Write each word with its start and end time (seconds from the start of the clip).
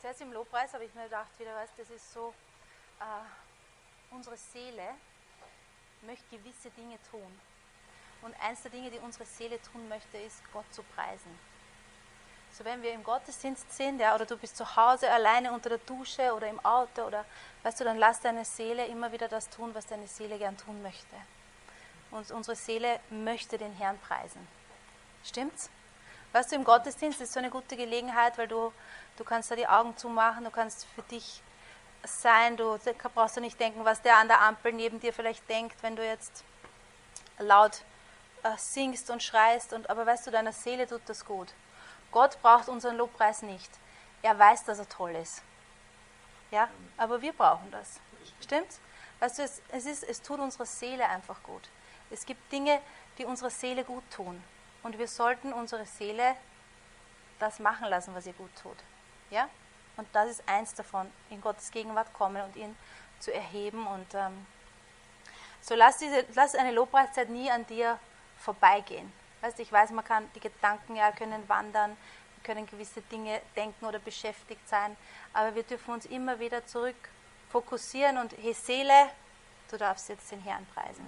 Zuerst 0.00 0.20
im 0.22 0.32
Lobpreis 0.32 0.72
habe 0.72 0.84
ich 0.84 0.94
mir 0.94 1.04
gedacht, 1.04 1.28
wieder 1.38 1.54
weißt, 1.54 1.74
das 1.76 1.90
ist 1.90 2.12
so, 2.12 2.32
äh, 3.00 4.14
unsere 4.14 4.36
Seele 4.36 4.94
möchte 6.02 6.24
gewisse 6.36 6.70
Dinge 6.70 6.98
tun. 7.10 7.40
Und 8.22 8.34
eins 8.40 8.62
der 8.62 8.70
Dinge, 8.70 8.90
die 8.90 8.98
unsere 8.98 9.26
Seele 9.26 9.60
tun 9.60 9.88
möchte, 9.88 10.16
ist, 10.16 10.40
Gott 10.52 10.64
zu 10.72 10.82
preisen. 10.82 11.38
So 12.52 12.64
wenn 12.64 12.82
wir 12.82 12.92
im 12.92 13.04
Gottesdienst 13.04 13.72
sind, 13.72 14.00
ja, 14.00 14.14
oder 14.14 14.26
du 14.26 14.36
bist 14.36 14.56
zu 14.56 14.76
Hause 14.76 15.10
alleine 15.10 15.52
unter 15.52 15.68
der 15.68 15.78
Dusche 15.78 16.34
oder 16.34 16.48
im 16.48 16.64
Auto, 16.64 17.02
oder 17.02 17.24
weißt 17.62 17.80
du, 17.80 17.84
dann 17.84 17.98
lass 17.98 18.20
deine 18.20 18.44
Seele 18.44 18.86
immer 18.86 19.12
wieder 19.12 19.28
das 19.28 19.48
tun, 19.50 19.74
was 19.74 19.86
deine 19.86 20.08
Seele 20.08 20.38
gern 20.38 20.56
tun 20.56 20.82
möchte. 20.82 21.16
Und 22.10 22.30
unsere 22.30 22.56
Seele 22.56 23.00
möchte 23.10 23.56
den 23.56 23.74
Herrn 23.74 23.98
preisen. 23.98 24.46
Stimmt's? 25.24 25.70
Weißt 26.32 26.52
du, 26.52 26.56
im 26.56 26.64
Gottesdienst 26.64 27.20
ist 27.20 27.32
so 27.32 27.40
eine 27.40 27.50
gute 27.50 27.76
Gelegenheit, 27.76 28.38
weil 28.38 28.46
du, 28.46 28.72
du 29.16 29.24
kannst 29.24 29.50
da 29.50 29.56
die 29.56 29.66
Augen 29.66 29.96
zumachen, 29.96 30.44
du 30.44 30.50
kannst 30.50 30.86
für 30.94 31.02
dich 31.02 31.42
sein, 32.04 32.56
du 32.56 32.78
brauchst 33.14 33.36
du 33.36 33.40
nicht 33.40 33.58
denken, 33.58 33.84
was 33.84 34.00
der 34.02 34.16
an 34.16 34.28
der 34.28 34.40
Ampel 34.40 34.72
neben 34.72 35.00
dir 35.00 35.12
vielleicht 35.12 35.48
denkt, 35.48 35.82
wenn 35.82 35.96
du 35.96 36.06
jetzt 36.06 36.44
laut 37.38 37.82
äh, 38.42 38.56
singst 38.56 39.10
und 39.10 39.22
schreist, 39.22 39.72
und, 39.72 39.90
aber 39.90 40.06
weißt 40.06 40.26
du, 40.26 40.30
deiner 40.30 40.52
Seele 40.52 40.86
tut 40.86 41.02
das 41.06 41.24
gut. 41.24 41.48
Gott 42.12 42.40
braucht 42.42 42.68
unseren 42.68 42.96
Lobpreis 42.96 43.42
nicht. 43.42 43.70
Er 44.22 44.38
weiß, 44.38 44.64
dass 44.64 44.78
er 44.78 44.88
toll 44.88 45.14
ist. 45.16 45.42
Ja, 46.50 46.68
aber 46.96 47.22
wir 47.22 47.32
brauchen 47.32 47.70
das. 47.70 48.00
Stimmt's? 48.40 48.80
Weißt 49.20 49.38
du, 49.38 49.42
es, 49.42 49.62
es, 49.70 49.86
ist, 49.86 50.02
es 50.04 50.22
tut 50.22 50.40
unserer 50.40 50.66
Seele 50.66 51.08
einfach 51.08 51.42
gut. 51.42 51.68
Es 52.10 52.24
gibt 52.26 52.50
Dinge, 52.50 52.80
die 53.18 53.24
unserer 53.24 53.50
Seele 53.50 53.84
gut 53.84 54.02
tun. 54.10 54.42
Und 54.82 54.98
wir 54.98 55.08
sollten 55.08 55.52
unsere 55.52 55.86
Seele 55.86 56.36
das 57.38 57.58
machen 57.58 57.88
lassen, 57.88 58.14
was 58.14 58.26
ihr 58.26 58.32
gut 58.34 58.50
tut. 58.62 58.76
Ja? 59.30 59.48
Und 59.96 60.08
das 60.12 60.30
ist 60.30 60.48
eins 60.48 60.74
davon, 60.74 61.10
in 61.30 61.40
Gottes 61.40 61.70
Gegenwart 61.70 62.12
kommen 62.14 62.42
und 62.42 62.56
ihn 62.56 62.76
zu 63.18 63.32
erheben. 63.32 63.86
Und 63.86 64.14
ähm, 64.14 64.46
so 65.60 65.74
lass, 65.74 65.98
diese, 65.98 66.24
lass 66.34 66.54
eine 66.54 66.72
Lobpreiszeit 66.72 67.28
nie 67.28 67.50
an 67.50 67.66
dir 67.66 67.98
vorbeigehen. 68.38 69.12
Weißt, 69.40 69.58
ich 69.60 69.72
weiß, 69.72 69.90
man 69.90 70.04
kann 70.04 70.30
die 70.34 70.40
Gedanken 70.40 70.96
ja 70.96 71.12
können 71.12 71.48
wandern, 71.48 71.96
wir 72.36 72.54
können 72.54 72.66
gewisse 72.66 73.00
Dinge 73.02 73.40
denken 73.56 73.84
oder 73.86 73.98
beschäftigt 73.98 74.66
sein, 74.68 74.96
aber 75.32 75.54
wir 75.54 75.62
dürfen 75.62 75.94
uns 75.94 76.06
immer 76.06 76.38
wieder 76.38 76.66
zurück 76.66 76.96
fokussieren 77.50 78.18
und 78.18 78.34
hey 78.40 78.54
Seele, 78.54 79.10
du 79.70 79.76
darfst 79.76 80.08
jetzt 80.08 80.30
den 80.30 80.40
Herrn 80.40 80.66
preisen. 80.74 81.06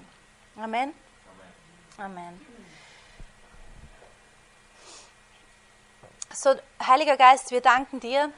Amen. 0.56 0.92
Amen. 1.98 2.16
Amen. 2.16 2.46
So, 6.34 6.54
Heiliger 6.86 7.18
Geist, 7.18 7.50
wir 7.50 7.60
danken 7.60 8.00
dir, 8.00 8.32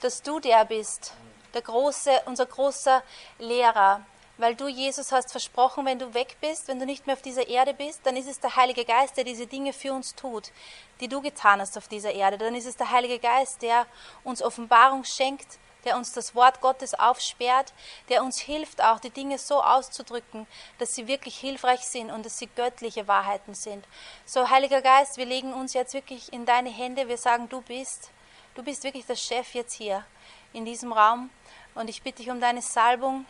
dass 0.00 0.20
du 0.20 0.38
der 0.38 0.66
bist, 0.66 1.14
der 1.54 1.62
große, 1.62 2.10
unser 2.26 2.44
großer 2.44 3.02
Lehrer, 3.38 4.02
weil 4.36 4.54
du, 4.54 4.68
Jesus, 4.68 5.12
hast 5.12 5.30
versprochen, 5.30 5.86
wenn 5.86 5.98
du 5.98 6.12
weg 6.12 6.36
bist, 6.42 6.68
wenn 6.68 6.78
du 6.78 6.84
nicht 6.84 7.06
mehr 7.06 7.16
auf 7.16 7.22
dieser 7.22 7.48
Erde 7.48 7.72
bist, 7.72 8.00
dann 8.04 8.16
ist 8.16 8.28
es 8.28 8.38
der 8.38 8.54
Heilige 8.54 8.84
Geist, 8.84 9.16
der 9.16 9.24
diese 9.24 9.46
Dinge 9.46 9.72
für 9.72 9.94
uns 9.94 10.14
tut, 10.14 10.52
die 11.00 11.08
du 11.08 11.22
getan 11.22 11.58
hast 11.62 11.78
auf 11.78 11.88
dieser 11.88 12.12
Erde. 12.12 12.36
Dann 12.36 12.54
ist 12.54 12.66
es 12.66 12.76
der 12.76 12.90
Heilige 12.90 13.18
Geist, 13.18 13.62
der 13.62 13.86
uns 14.24 14.42
Offenbarung 14.42 15.04
schenkt, 15.04 15.58
der 15.88 15.96
uns 15.96 16.12
das 16.12 16.34
Wort 16.34 16.60
Gottes 16.60 16.92
aufsperrt, 16.92 17.72
der 18.10 18.22
uns 18.22 18.38
hilft, 18.38 18.82
auch 18.84 19.00
die 19.00 19.08
Dinge 19.08 19.38
so 19.38 19.62
auszudrücken, 19.62 20.46
dass 20.78 20.94
sie 20.94 21.06
wirklich 21.06 21.38
hilfreich 21.38 21.80
sind 21.80 22.10
und 22.10 22.26
dass 22.26 22.36
sie 22.36 22.46
göttliche 22.46 23.08
Wahrheiten 23.08 23.54
sind. 23.54 23.86
So, 24.26 24.50
Heiliger 24.50 24.82
Geist, 24.82 25.16
wir 25.16 25.24
legen 25.24 25.54
uns 25.54 25.72
jetzt 25.72 25.94
wirklich 25.94 26.30
in 26.30 26.44
deine 26.44 26.68
Hände. 26.68 27.08
Wir 27.08 27.16
sagen, 27.16 27.48
du 27.48 27.62
bist, 27.62 28.10
du 28.54 28.62
bist 28.62 28.84
wirklich 28.84 29.06
der 29.06 29.16
Chef 29.16 29.54
jetzt 29.54 29.72
hier 29.72 30.04
in 30.52 30.66
diesem 30.66 30.92
Raum. 30.92 31.30
Und 31.74 31.88
ich 31.88 32.02
bitte 32.02 32.18
dich 32.18 32.30
um 32.30 32.38
deine 32.38 32.60
Salbung, 32.60 33.24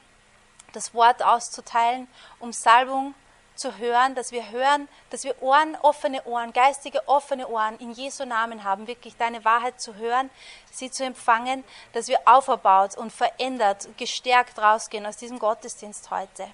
das 0.72 0.92
Wort 0.94 1.22
auszuteilen, 1.22 2.08
um 2.40 2.52
Salbung 2.52 3.14
zu 3.58 3.76
hören, 3.78 4.14
dass 4.14 4.32
wir 4.32 4.50
hören, 4.50 4.88
dass 5.10 5.24
wir 5.24 5.42
Ohren, 5.42 5.76
offene 5.82 6.24
Ohren, 6.24 6.52
geistige 6.52 7.06
offene 7.08 7.48
Ohren 7.48 7.76
in 7.78 7.92
Jesu 7.92 8.24
Namen 8.24 8.64
haben, 8.64 8.86
wirklich 8.86 9.16
deine 9.16 9.44
Wahrheit 9.44 9.80
zu 9.80 9.96
hören, 9.96 10.30
sie 10.70 10.90
zu 10.90 11.04
empfangen, 11.04 11.64
dass 11.92 12.08
wir 12.08 12.20
auferbaut 12.24 12.96
und 12.96 13.12
verändert, 13.12 13.88
gestärkt 13.96 14.58
rausgehen 14.58 15.04
aus 15.06 15.16
diesem 15.16 15.38
Gottesdienst 15.38 16.10
heute. 16.10 16.48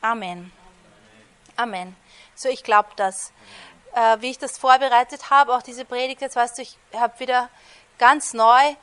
Amen. 0.00 0.52
Amen. 1.56 1.96
So, 2.34 2.48
ich 2.48 2.62
glaube 2.62 2.90
das. 2.96 3.32
Äh, 3.92 4.18
wie 4.20 4.30
ich 4.30 4.38
das 4.38 4.56
vorbereitet 4.56 5.30
habe, 5.30 5.54
auch 5.54 5.62
diese 5.62 5.84
Predigt, 5.84 6.20
jetzt 6.20 6.36
weißt 6.36 6.58
du, 6.58 6.62
ich 6.62 6.78
habe 6.94 7.18
wieder 7.18 7.50
ganz 7.98 8.34
neu, 8.34 8.76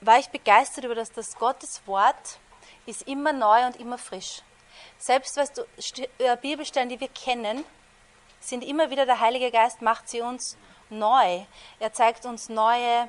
war 0.00 0.18
ich 0.18 0.28
begeistert 0.28 0.84
über 0.84 0.94
das, 0.94 1.12
dass 1.12 1.36
Gottes 1.36 1.82
Wort 1.86 2.38
ist 2.86 3.02
immer 3.02 3.32
neu 3.32 3.66
und 3.66 3.76
immer 3.76 3.98
frisch. 3.98 4.42
Selbst 4.98 5.36
weißt 5.36 5.58
du, 5.58 5.62
äh, 6.18 6.36
Bibelstellen, 6.36 6.88
die 6.88 7.00
wir 7.00 7.08
kennen, 7.08 7.64
sind 8.40 8.64
immer 8.64 8.90
wieder 8.90 9.06
der 9.06 9.20
Heilige 9.20 9.50
Geist 9.50 9.82
macht 9.82 10.08
sie 10.08 10.20
uns 10.20 10.56
neu. 10.90 11.44
Er 11.78 11.92
zeigt 11.92 12.24
uns 12.24 12.48
neue, 12.48 13.08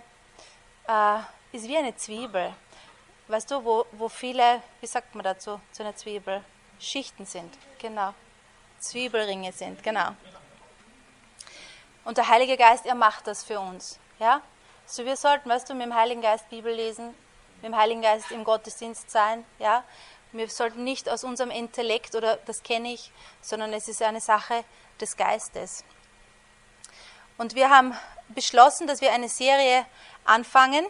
äh, 0.88 1.20
ist 1.52 1.68
wie 1.68 1.78
eine 1.78 1.96
Zwiebel. 1.96 2.54
Weißt 3.28 3.50
du, 3.52 3.64
wo, 3.64 3.86
wo 3.92 4.10
viele, 4.10 4.62
wie 4.82 4.88
sagt 4.88 5.14
man 5.16 5.24
dazu, 5.24 5.60
zu 5.72 5.84
einer 5.84 5.96
Zwiebel? 5.96 6.44
Schichten 6.80 7.26
sind, 7.26 7.54
genau. 7.80 8.14
Zwiebelringe 8.80 9.52
sind, 9.52 9.84
genau. 9.84 10.10
Und 12.06 12.18
der 12.18 12.28
Heilige 12.28 12.58
Geist, 12.58 12.86
er 12.86 12.96
macht 12.96 13.28
das 13.28 13.44
für 13.44 13.60
uns. 13.60 14.00
Ja? 14.20 14.42
So 14.86 15.06
wir 15.06 15.16
sollten, 15.16 15.50
weißt 15.50 15.70
du, 15.70 15.74
mit 15.74 15.86
dem 15.86 15.96
Heiligen 15.96 16.22
Geist 16.22 16.50
Bibel 16.50 16.74
lesen, 16.74 17.14
mit 17.58 17.66
dem 17.66 17.78
Heiligen 17.78 18.02
Geist 18.02 18.32
im 18.32 18.44
Gottesdienst 18.44 19.12
sein, 19.12 19.46
ja. 19.60 19.84
Wir 20.32 20.48
sollten 20.48 20.84
nicht 20.84 21.10
aus 21.10 21.24
unserem 21.24 21.50
Intellekt 21.50 22.14
oder 22.16 22.38
das 22.38 22.62
kenne 22.62 22.94
ich, 22.94 23.12
sondern 23.42 23.74
es 23.74 23.88
ist 23.88 24.02
eine 24.02 24.22
Sache 24.22 24.64
des 25.02 25.18
Geistes. 25.18 25.84
Und 27.38 27.56
wir 27.56 27.70
haben 27.70 27.98
beschlossen, 28.30 28.86
dass 28.86 29.02
wir 29.02 29.12
eine 29.12 29.30
Serie 29.30 29.86
anfangen, 30.26 30.86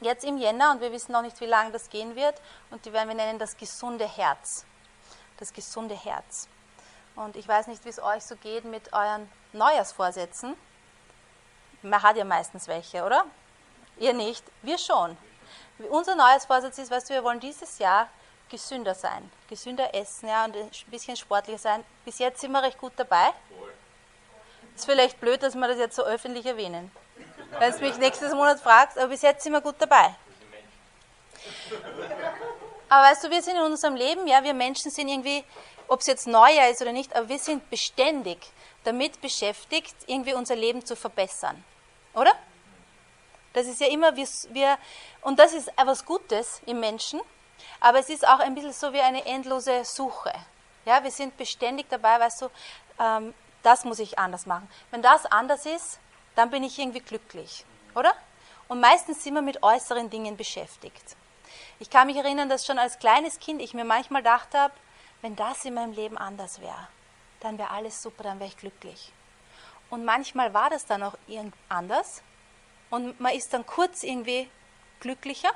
jetzt 0.00 0.24
im 0.24 0.36
Jänner, 0.36 0.72
und 0.72 0.80
wir 0.80 0.92
wissen 0.92 1.12
noch 1.12 1.22
nicht, 1.22 1.40
wie 1.40 1.46
lange 1.46 1.70
das 1.70 1.88
gehen 1.88 2.14
wird, 2.14 2.40
und 2.70 2.84
die 2.84 2.92
werden 2.92 3.08
wir 3.08 3.14
nennen 3.14 3.38
das 3.38 3.56
gesunde 3.56 4.06
Herz. 4.06 4.66
Das 5.38 5.52
gesunde 5.52 5.94
Herz. 5.94 6.48
Und 7.16 7.36
ich 7.36 7.48
weiß 7.48 7.68
nicht, 7.68 7.84
wie 7.84 7.88
es 7.90 8.02
euch 8.02 8.22
so 8.24 8.36
geht 8.36 8.64
mit 8.64 8.92
euren 8.92 9.30
Neujahrsvorsätzen. 9.52 10.56
Man 11.82 12.02
hat 12.02 12.16
ja 12.16 12.24
meistens 12.24 12.68
welche, 12.68 13.02
oder? 13.04 13.24
Ihr 13.98 14.12
nicht, 14.12 14.44
wir 14.62 14.78
schon. 14.78 15.16
Unser 15.88 16.14
neues 16.14 16.44
Vorsatz 16.44 16.78
ist, 16.78 16.90
weißt 16.90 17.10
du, 17.10 17.14
wir 17.14 17.24
wollen 17.24 17.40
dieses 17.40 17.78
Jahr 17.78 18.08
gesünder 18.50 18.94
sein, 18.94 19.30
gesünder 19.48 19.94
essen 19.94 20.28
ja, 20.28 20.44
und 20.44 20.56
ein 20.56 20.70
bisschen 20.90 21.16
sportlicher 21.16 21.58
sein. 21.58 21.84
Bis 22.04 22.18
jetzt 22.18 22.40
sind 22.40 22.52
wir 22.52 22.62
recht 22.62 22.78
gut 22.78 22.92
dabei. 22.96 23.32
Ist 24.74 24.84
vielleicht 24.84 25.20
blöd, 25.20 25.42
dass 25.42 25.54
wir 25.54 25.68
das 25.68 25.78
jetzt 25.78 25.96
so 25.96 26.04
öffentlich 26.04 26.46
erwähnen. 26.46 26.90
Wenn 27.58 27.72
du 27.72 27.78
mich 27.80 27.96
nächstes 27.98 28.34
Monat 28.34 28.60
fragst, 28.60 28.98
aber 28.98 29.08
bis 29.08 29.22
jetzt 29.22 29.42
sind 29.42 29.52
wir 29.52 29.60
gut 29.60 29.76
dabei. 29.78 30.14
Aber 32.88 33.06
weißt 33.06 33.24
du, 33.24 33.30
wir 33.30 33.42
sind 33.42 33.56
in 33.56 33.62
unserem 33.62 33.94
Leben, 33.94 34.26
ja, 34.26 34.42
wir 34.42 34.54
Menschen 34.54 34.90
sind 34.90 35.08
irgendwie, 35.08 35.44
ob 35.86 36.00
es 36.00 36.06
jetzt 36.06 36.26
Neujahr 36.26 36.70
ist 36.70 36.82
oder 36.82 36.92
nicht, 36.92 37.14
aber 37.14 37.28
wir 37.28 37.38
sind 37.38 37.70
beständig 37.70 38.38
damit 38.84 39.20
beschäftigt, 39.20 39.94
irgendwie 40.06 40.34
unser 40.34 40.56
Leben 40.56 40.84
zu 40.84 40.96
verbessern. 40.96 41.62
Oder? 42.14 42.32
Das 43.52 43.66
ist 43.66 43.80
ja 43.80 43.88
immer, 43.88 44.14
wir, 44.16 44.28
wir, 44.50 44.78
und 45.22 45.38
das 45.38 45.52
ist 45.52 45.68
etwas 45.68 46.04
Gutes 46.04 46.62
im 46.66 46.80
Menschen, 46.80 47.20
aber 47.80 47.98
es 47.98 48.08
ist 48.08 48.26
auch 48.26 48.38
ein 48.38 48.54
bisschen 48.54 48.72
so 48.72 48.92
wie 48.92 49.00
eine 49.00 49.24
endlose 49.26 49.84
Suche. 49.84 50.32
Ja, 50.84 51.02
wir 51.02 51.10
sind 51.10 51.36
beständig 51.36 51.86
dabei, 51.88 52.20
weißt 52.20 52.42
du, 52.42 52.50
ähm, 52.98 53.34
das 53.62 53.84
muss 53.84 53.98
ich 53.98 54.18
anders 54.18 54.46
machen. 54.46 54.68
Wenn 54.90 55.02
das 55.02 55.26
anders 55.26 55.66
ist, 55.66 55.98
dann 56.36 56.50
bin 56.50 56.62
ich 56.62 56.78
irgendwie 56.78 57.00
glücklich, 57.00 57.64
oder? 57.94 58.14
Und 58.68 58.80
meistens 58.80 59.22
sind 59.24 59.34
wir 59.34 59.42
mit 59.42 59.62
äußeren 59.62 60.10
Dingen 60.10 60.36
beschäftigt. 60.36 61.16
Ich 61.80 61.90
kann 61.90 62.06
mich 62.06 62.16
erinnern, 62.16 62.48
dass 62.48 62.64
schon 62.64 62.78
als 62.78 62.98
kleines 62.98 63.40
Kind 63.40 63.60
ich 63.60 63.74
mir 63.74 63.84
manchmal 63.84 64.22
gedacht 64.22 64.54
habe, 64.54 64.72
wenn 65.22 65.34
das 65.36 65.64
in 65.64 65.74
meinem 65.74 65.92
Leben 65.92 66.16
anders 66.16 66.60
wäre, 66.60 66.88
dann 67.40 67.58
wäre 67.58 67.70
alles 67.70 68.00
super, 68.00 68.22
dann 68.22 68.38
wäre 68.38 68.48
ich 68.48 68.56
glücklich. 68.56 69.12
Und 69.90 70.04
manchmal 70.04 70.54
war 70.54 70.70
das 70.70 70.86
dann 70.86 71.02
auch 71.02 71.14
anders 71.68 72.22
und 72.90 73.20
man 73.20 73.34
ist 73.34 73.52
dann 73.52 73.64
kurz 73.66 74.02
irgendwie 74.02 74.48
glücklicher, 75.00 75.50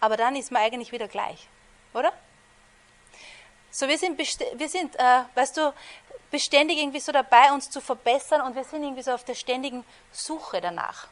aber 0.00 0.16
dann 0.16 0.36
ist 0.36 0.52
man 0.52 0.62
eigentlich 0.62 0.92
wieder 0.92 1.08
gleich, 1.08 1.48
oder? 1.94 2.12
So, 3.70 3.88
wir 3.88 3.98
sind, 3.98 4.18
wir 4.18 4.68
sind 4.68 4.94
äh, 4.96 5.22
weißt 5.34 5.56
du, 5.56 5.72
beständig 6.30 6.78
irgendwie 6.78 7.00
so 7.00 7.12
dabei, 7.12 7.52
uns 7.52 7.70
zu 7.70 7.80
verbessern 7.80 8.40
und 8.42 8.54
wir 8.54 8.64
sind 8.64 8.82
irgendwie 8.82 9.02
so 9.02 9.12
auf 9.12 9.24
der 9.24 9.34
ständigen 9.34 9.84
Suche 10.12 10.60
danach, 10.60 11.08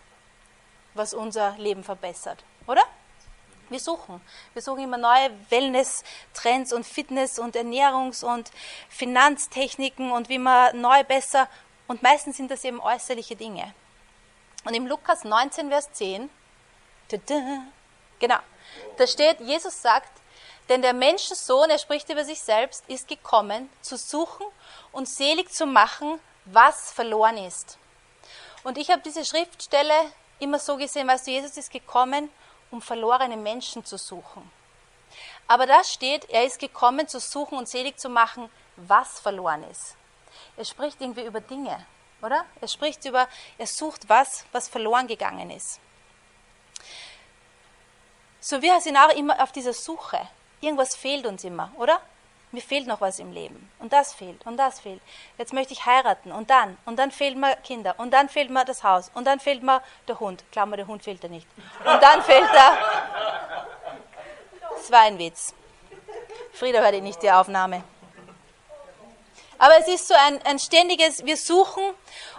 was 0.94 1.14
unser 1.14 1.56
Leben 1.58 1.82
verbessert, 1.84 2.44
oder? 2.66 2.82
Wir 3.68 3.80
suchen. 3.80 4.20
Wir 4.52 4.60
suchen 4.60 4.84
immer 4.84 4.98
neue 4.98 5.30
Wellness-Trends 5.48 6.74
und 6.74 6.84
Fitness- 6.84 7.38
und 7.38 7.56
Ernährungs- 7.56 8.22
und 8.22 8.50
Finanztechniken 8.90 10.12
und 10.12 10.28
wie 10.28 10.38
man 10.38 10.78
neu 10.78 11.02
besser. 11.04 11.48
Und 11.88 12.02
meistens 12.02 12.36
sind 12.36 12.50
das 12.50 12.64
eben 12.64 12.80
äußerliche 12.80 13.34
Dinge. 13.34 13.74
Und 14.64 14.74
im 14.74 14.86
Lukas 14.86 15.24
19, 15.24 15.68
Vers 15.68 15.92
10 15.92 16.30
Genau. 18.18 18.38
Da 18.96 19.06
steht, 19.06 19.40
Jesus 19.40 19.82
sagt, 19.82 20.10
denn 20.68 20.82
der 20.82 20.92
Menschensohn, 20.92 21.68
er 21.68 21.78
spricht 21.78 22.08
über 22.08 22.24
sich 22.24 22.40
selbst, 22.40 22.88
ist 22.88 23.08
gekommen, 23.08 23.68
zu 23.80 23.96
suchen 23.96 24.46
und 24.92 25.08
selig 25.08 25.52
zu 25.52 25.66
machen, 25.66 26.20
was 26.44 26.92
verloren 26.92 27.36
ist. 27.36 27.78
Und 28.62 28.78
ich 28.78 28.90
habe 28.90 29.02
diese 29.02 29.24
Schriftstelle 29.24 29.94
immer 30.38 30.58
so 30.58 30.76
gesehen, 30.76 31.08
weißt 31.08 31.26
du, 31.26 31.32
Jesus 31.32 31.56
ist 31.56 31.70
gekommen, 31.70 32.30
um 32.70 32.80
verlorene 32.80 33.36
Menschen 33.36 33.84
zu 33.84 33.98
suchen. 33.98 34.50
Aber 35.46 35.66
da 35.66 35.84
steht, 35.84 36.30
er 36.30 36.44
ist 36.44 36.58
gekommen, 36.58 37.08
zu 37.08 37.20
suchen 37.20 37.58
und 37.58 37.68
selig 37.68 37.98
zu 37.98 38.08
machen, 38.08 38.48
was 38.76 39.20
verloren 39.20 39.68
ist. 39.70 39.96
Er 40.56 40.64
spricht 40.64 41.00
irgendwie 41.00 41.24
über 41.24 41.40
Dinge, 41.40 41.84
oder? 42.22 42.44
Er 42.60 42.68
spricht 42.68 43.04
über, 43.04 43.28
er 43.58 43.66
sucht 43.66 44.08
was, 44.08 44.44
was 44.52 44.68
verloren 44.68 45.06
gegangen 45.06 45.50
ist. 45.50 45.80
So 48.40 48.60
wir 48.62 48.80
sind 48.80 48.96
auch 48.96 49.14
immer 49.14 49.42
auf 49.42 49.52
dieser 49.52 49.72
Suche. 49.72 50.20
Irgendwas 50.60 50.96
fehlt 50.96 51.26
uns 51.26 51.44
immer, 51.44 51.70
oder? 51.76 52.00
Mir 52.52 52.60
fehlt 52.60 52.86
noch 52.86 53.00
was 53.00 53.18
im 53.18 53.32
Leben. 53.32 53.70
Und 53.78 53.94
das 53.94 54.12
fehlt 54.12 54.44
und 54.44 54.58
das 54.58 54.80
fehlt. 54.80 55.00
Jetzt 55.38 55.54
möchte 55.54 55.72
ich 55.72 55.86
heiraten 55.86 56.32
und 56.32 56.50
dann. 56.50 56.76
Und 56.84 56.98
dann 56.98 57.10
fehlt 57.10 57.36
mir 57.36 57.56
Kinder. 57.56 57.94
Und 57.98 58.10
dann 58.10 58.28
fehlt 58.28 58.50
mir 58.50 58.64
das 58.66 58.84
Haus. 58.84 59.10
Und 59.14 59.26
dann 59.26 59.40
fehlt 59.40 59.62
mir 59.62 59.80
der 60.06 60.20
Hund. 60.20 60.44
Klammer, 60.52 60.76
der 60.76 60.86
Hund 60.86 61.02
fehlt 61.02 61.22
ja 61.22 61.30
nicht. 61.30 61.46
Und 61.78 62.02
dann 62.02 62.22
fehlt 62.22 62.50
da. 62.52 62.76
Das 64.76 64.90
war 64.92 65.00
ein 65.00 65.18
Witz. 65.18 65.54
Frieda 66.52 66.80
hört 66.80 67.02
nicht 67.02 67.22
die 67.22 67.30
Aufnahme. 67.30 67.82
Aber 69.62 69.78
es 69.78 69.86
ist 69.86 70.08
so 70.08 70.14
ein, 70.26 70.42
ein 70.44 70.58
ständiges, 70.58 71.24
wir 71.24 71.36
suchen. 71.36 71.84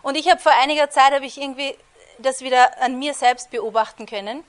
Und 0.01 0.17
ich 0.17 0.29
habe 0.29 0.41
vor 0.41 0.51
einiger 0.61 0.89
Zeit, 0.89 1.13
habe 1.13 1.25
ich 1.25 1.39
irgendwie 1.39 1.73
das 2.17 2.41
wieder 2.41 2.81
an 2.81 2.99
mir 2.99 3.13
selbst 3.13 3.49
beobachten 3.49 4.05
können. 4.05 4.43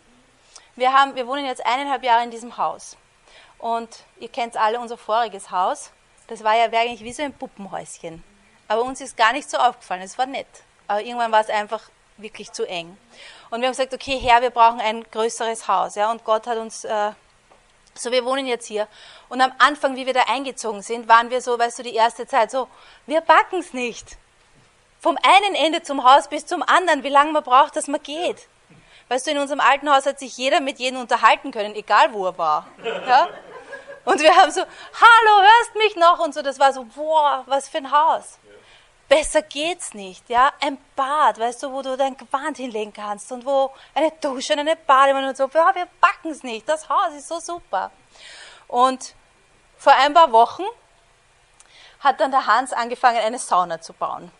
Wir, 0.74 0.92
haben, 0.92 1.14
wir 1.14 1.28
wohnen 1.28 1.46
jetzt 1.46 1.64
eineinhalb 1.64 2.02
Jahre 2.02 2.24
in 2.24 2.32
diesem 2.32 2.56
Haus. 2.56 2.96
Und 3.58 3.88
ihr 4.18 4.26
kennt 4.26 4.56
alle 4.56 4.80
unser 4.80 4.98
voriges 4.98 5.52
Haus. 5.52 5.92
Das 6.26 6.42
war 6.42 6.56
ja 6.56 6.64
eigentlich 6.64 7.04
wie 7.04 7.12
so 7.12 7.22
ein 7.22 7.32
Puppenhäuschen. 7.32 8.24
Aber 8.66 8.82
uns 8.82 9.00
ist 9.00 9.16
gar 9.16 9.32
nicht 9.32 9.48
so 9.48 9.56
aufgefallen. 9.56 10.02
Es 10.02 10.18
war 10.18 10.26
nett. 10.26 10.48
Aber 10.88 11.00
irgendwann 11.00 11.30
war 11.30 11.42
es 11.42 11.50
einfach 11.50 11.82
wirklich 12.16 12.50
zu 12.50 12.66
eng. 12.66 12.98
Und 13.50 13.60
wir 13.60 13.68
haben 13.68 13.72
gesagt, 13.74 13.94
okay, 13.94 14.18
Herr, 14.18 14.42
wir 14.42 14.50
brauchen 14.50 14.80
ein 14.80 15.04
größeres 15.12 15.68
Haus. 15.68 15.94
Ja? 15.94 16.10
Und 16.10 16.24
Gott 16.24 16.48
hat 16.48 16.58
uns, 16.58 16.84
äh, 16.84 17.12
so 17.94 18.10
wir 18.10 18.24
wohnen 18.24 18.46
jetzt 18.46 18.66
hier. 18.66 18.88
Und 19.28 19.40
am 19.40 19.52
Anfang, 19.58 19.96
wie 19.96 20.06
wir 20.06 20.14
da 20.14 20.24
eingezogen 20.28 20.82
sind, 20.82 21.08
waren 21.08 21.30
wir 21.30 21.40
so, 21.40 21.58
weißt 21.58 21.78
du, 21.78 21.82
die 21.82 21.94
erste 21.94 22.26
Zeit 22.26 22.50
so, 22.50 22.68
wir 23.06 23.20
backen 23.20 23.60
es 23.60 23.72
nicht. 23.72 24.16
Vom 25.00 25.18
einen 25.22 25.54
Ende 25.54 25.82
zum 25.82 26.02
Haus 26.04 26.28
bis 26.28 26.46
zum 26.46 26.62
anderen, 26.62 27.02
wie 27.02 27.08
lange 27.10 27.32
man 27.32 27.44
braucht, 27.44 27.76
dass 27.76 27.88
man 27.88 28.02
geht. 28.02 28.48
Weißt 29.08 29.26
du, 29.26 29.32
in 29.32 29.38
unserem 29.38 29.60
alten 29.60 29.90
Haus 29.90 30.06
hat 30.06 30.18
sich 30.18 30.36
jeder 30.36 30.60
mit 30.60 30.78
jedem 30.78 31.00
unterhalten 31.00 31.50
können, 31.50 31.74
egal 31.74 32.12
wo 32.12 32.26
er 32.26 32.38
war. 32.38 32.66
Ja? 33.06 33.28
Und 34.04 34.20
wir 34.20 34.34
haben 34.34 34.50
so, 34.50 34.60
hallo, 34.60 35.42
hörst 35.42 35.74
mich 35.76 35.96
noch? 35.96 36.18
Und 36.20 36.34
so, 36.34 36.42
das 36.42 36.58
war 36.58 36.72
so, 36.72 36.84
boah, 36.84 37.44
was 37.46 37.68
für 37.68 37.78
ein 37.78 37.90
Haus. 37.90 38.38
Besser 39.08 39.42
geht's 39.42 39.94
nicht, 39.94 40.28
ja. 40.30 40.52
Ein 40.60 40.78
Bad, 40.96 41.38
weißt 41.38 41.62
du, 41.62 41.72
wo 41.72 41.82
du 41.82 41.96
dein 41.96 42.16
Gewand 42.16 42.56
hinlegen 42.56 42.92
kannst 42.92 43.30
und 43.32 43.44
wo 43.44 43.70
eine 43.94 44.10
Dusche 44.20 44.54
und 44.54 44.60
eine 44.60 44.76
Badewanne 44.76 45.28
und 45.28 45.36
so. 45.36 45.44
Ja, 45.52 45.74
wir 45.74 45.86
backen 46.00 46.30
es 46.30 46.42
nicht. 46.42 46.68
Das 46.68 46.88
Haus 46.88 47.14
ist 47.14 47.28
so 47.28 47.38
super. 47.38 47.90
Und 48.66 49.14
vor 49.76 49.92
ein 49.92 50.14
paar 50.14 50.32
Wochen 50.32 50.64
hat 52.00 52.20
dann 52.20 52.30
der 52.30 52.46
Hans 52.46 52.72
angefangen, 52.72 53.18
eine 53.18 53.38
Sauna 53.38 53.80
zu 53.80 53.92
bauen. 53.92 54.30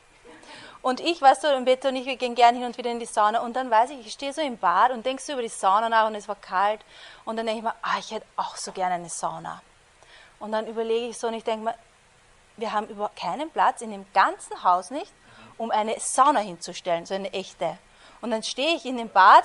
Und 0.80 1.00
ich, 1.00 1.20
weißt 1.20 1.44
du, 1.44 1.48
im 1.48 1.64
Bett 1.64 1.84
und 1.86 1.96
ich, 1.96 2.04
wir 2.04 2.16
gehen 2.16 2.34
gerne 2.34 2.58
hin 2.58 2.66
und 2.66 2.76
wieder 2.76 2.90
in 2.90 2.98
die 2.98 3.06
Sauna. 3.06 3.40
Und 3.40 3.54
dann 3.56 3.70
weiß 3.70 3.90
ich, 3.90 4.06
ich 4.06 4.12
stehe 4.12 4.34
so 4.34 4.42
im 4.42 4.58
Bad 4.58 4.90
und 4.90 5.06
denkst 5.06 5.24
so 5.24 5.32
über 5.32 5.40
die 5.40 5.48
Sauna 5.48 5.88
nach 5.88 6.06
und 6.06 6.14
es 6.14 6.28
war 6.28 6.36
kalt. 6.36 6.80
Und 7.24 7.36
dann 7.36 7.46
denke 7.46 7.60
ich 7.60 7.64
mir, 7.64 7.74
ah, 7.80 7.98
ich 7.98 8.10
hätte 8.10 8.26
auch 8.36 8.56
so 8.56 8.70
gerne 8.70 8.96
eine 8.96 9.08
Sauna. 9.08 9.62
Und 10.38 10.52
dann 10.52 10.66
überlege 10.66 11.06
ich 11.06 11.18
so 11.18 11.28
und 11.28 11.34
ich 11.34 11.44
denke 11.44 11.64
mir, 11.64 11.74
wir 12.56 12.72
haben 12.72 12.88
überhaupt 12.88 13.16
keinen 13.16 13.50
Platz 13.50 13.80
in 13.80 13.90
dem 13.90 14.06
ganzen 14.12 14.62
Haus 14.62 14.90
nicht, 14.90 15.12
um 15.58 15.70
eine 15.70 15.98
Sauna 15.98 16.40
hinzustellen, 16.40 17.06
so 17.06 17.14
eine 17.14 17.32
echte. 17.32 17.78
Und 18.20 18.30
dann 18.30 18.42
stehe 18.42 18.76
ich 18.76 18.84
in 18.84 18.96
dem 18.96 19.08
Bad 19.08 19.44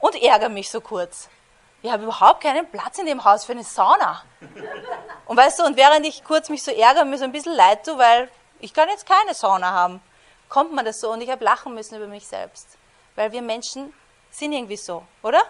und 0.00 0.20
ärgere 0.20 0.48
mich 0.48 0.70
so 0.70 0.80
kurz. 0.80 1.28
Ich 1.82 1.90
habe 1.90 2.04
überhaupt 2.04 2.42
keinen 2.42 2.70
Platz 2.70 2.98
in 2.98 3.06
dem 3.06 3.24
Haus 3.24 3.44
für 3.44 3.52
eine 3.52 3.64
Sauna. 3.64 4.22
Und 5.26 5.36
weißt 5.36 5.58
du, 5.58 5.64
und 5.64 5.76
während 5.76 6.06
ich 6.06 6.22
kurz 6.22 6.48
mich 6.48 6.62
so 6.62 6.70
ärgere, 6.70 7.04
mir 7.04 7.18
so 7.18 7.24
ein 7.24 7.32
bisschen 7.32 7.54
leid 7.54 7.84
tue, 7.84 7.98
weil 7.98 8.28
ich 8.60 8.72
kann 8.72 8.88
jetzt 8.88 9.06
keine 9.06 9.34
Sauna 9.34 9.70
haben 9.72 10.00
kommt 10.52 10.74
man 10.74 10.84
das 10.84 11.00
so 11.00 11.10
und 11.10 11.22
ich 11.22 11.30
habe 11.30 11.42
lachen 11.42 11.72
müssen 11.72 11.96
über 11.96 12.06
mich 12.06 12.26
selbst. 12.26 12.76
Weil 13.14 13.32
wir 13.32 13.40
Menschen 13.40 13.94
sind 14.30 14.52
irgendwie 14.52 14.76
so, 14.76 15.02
oder? 15.22 15.40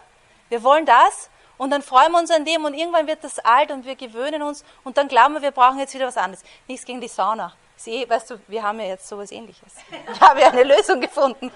Wir 0.48 0.62
wollen 0.62 0.86
das 0.86 1.28
und 1.58 1.70
dann 1.70 1.82
freuen 1.82 2.12
wir 2.12 2.18
uns 2.18 2.30
an 2.30 2.44
dem 2.44 2.64
und 2.64 2.74
irgendwann 2.74 3.06
wird 3.06 3.22
das 3.24 3.38
alt 3.38 3.70
und 3.70 3.84
wir 3.84 3.96
gewöhnen 3.96 4.42
uns 4.42 4.64
und 4.84 4.96
dann 4.96 5.08
glauben 5.08 5.34
wir, 5.34 5.42
wir 5.42 5.50
brauchen 5.50 5.78
jetzt 5.78 5.94
wieder 5.94 6.06
was 6.06 6.16
anderes. 6.16 6.44
Nichts 6.66 6.84
gegen 6.84 7.00
die 7.00 7.08
Sauna. 7.08 7.52
Sie, 7.76 8.08
weißt 8.08 8.30
du, 8.30 8.40
wir 8.48 8.62
haben 8.62 8.78
ja 8.80 8.86
jetzt 8.86 9.08
sowas 9.08 9.30
ähnliches. 9.32 9.74
Ich 10.12 10.20
habe 10.20 10.40
ja 10.40 10.48
eine 10.48 10.62
Lösung 10.62 11.00
gefunden. 11.00 11.50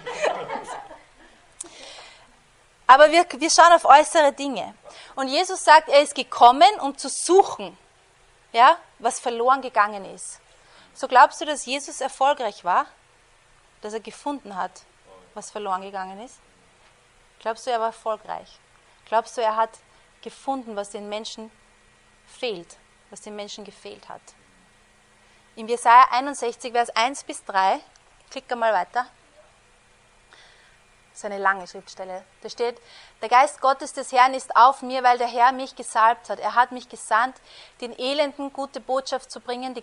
Aber 2.86 3.10
wir, 3.10 3.26
wir 3.38 3.50
schauen 3.50 3.72
auf 3.72 3.84
äußere 3.84 4.32
Dinge. 4.32 4.74
Und 5.14 5.28
Jesus 5.28 5.64
sagt, 5.64 5.88
er 5.88 6.02
ist 6.02 6.14
gekommen, 6.14 6.80
um 6.80 6.96
zu 6.96 7.08
suchen, 7.08 7.76
ja, 8.52 8.76
was 8.98 9.20
verloren 9.20 9.60
gegangen 9.60 10.04
ist. 10.14 10.40
So 10.94 11.08
glaubst 11.08 11.40
du, 11.40 11.44
dass 11.44 11.66
Jesus 11.66 12.00
erfolgreich 12.00 12.64
war? 12.64 12.86
dass 13.86 13.94
er 13.94 14.00
gefunden 14.00 14.56
hat, 14.56 14.82
was 15.34 15.50
verloren 15.50 15.82
gegangen 15.82 16.20
ist? 16.20 16.38
Glaubst 17.38 17.66
du, 17.66 17.70
er 17.70 17.78
war 17.78 17.88
erfolgreich? 17.88 18.58
Glaubst 19.04 19.36
du, 19.36 19.40
er 19.40 19.56
hat 19.56 19.70
gefunden, 20.26 20.74
was 20.74 20.90
den 20.90 21.08
Menschen 21.08 21.52
fehlt, 22.26 22.76
was 23.10 23.20
den 23.20 23.36
Menschen 23.36 23.64
gefehlt 23.64 24.08
hat? 24.08 24.20
Im 25.54 25.68
Jesaja 25.68 26.08
61, 26.10 26.72
Vers 26.72 26.90
1 26.90 27.22
bis 27.22 27.44
3, 27.44 27.78
klick 28.28 28.50
mal 28.56 28.72
weiter. 28.72 29.06
Das 31.10 31.20
ist 31.20 31.24
eine 31.24 31.38
lange 31.38 31.68
Schriftstelle. 31.68 32.24
Da 32.42 32.50
steht, 32.50 32.80
der 33.22 33.30
Geist 33.30 33.62
Gottes 33.62 33.94
des 33.94 34.12
Herrn 34.12 34.34
ist 34.34 34.54
auf 34.56 34.82
mir, 34.82 35.02
weil 35.02 35.16
der 35.16 35.26
Herr 35.26 35.52
mich 35.52 35.74
gesalbt 35.74 36.28
hat. 36.28 36.38
Er 36.38 36.54
hat 36.54 36.70
mich 36.70 36.88
gesandt, 36.88 37.36
den 37.80 37.98
Elenden 37.98 38.52
gute 38.52 38.78
Botschaft 38.78 39.30
zu 39.30 39.40
bringen, 39.40 39.72
die, 39.72 39.82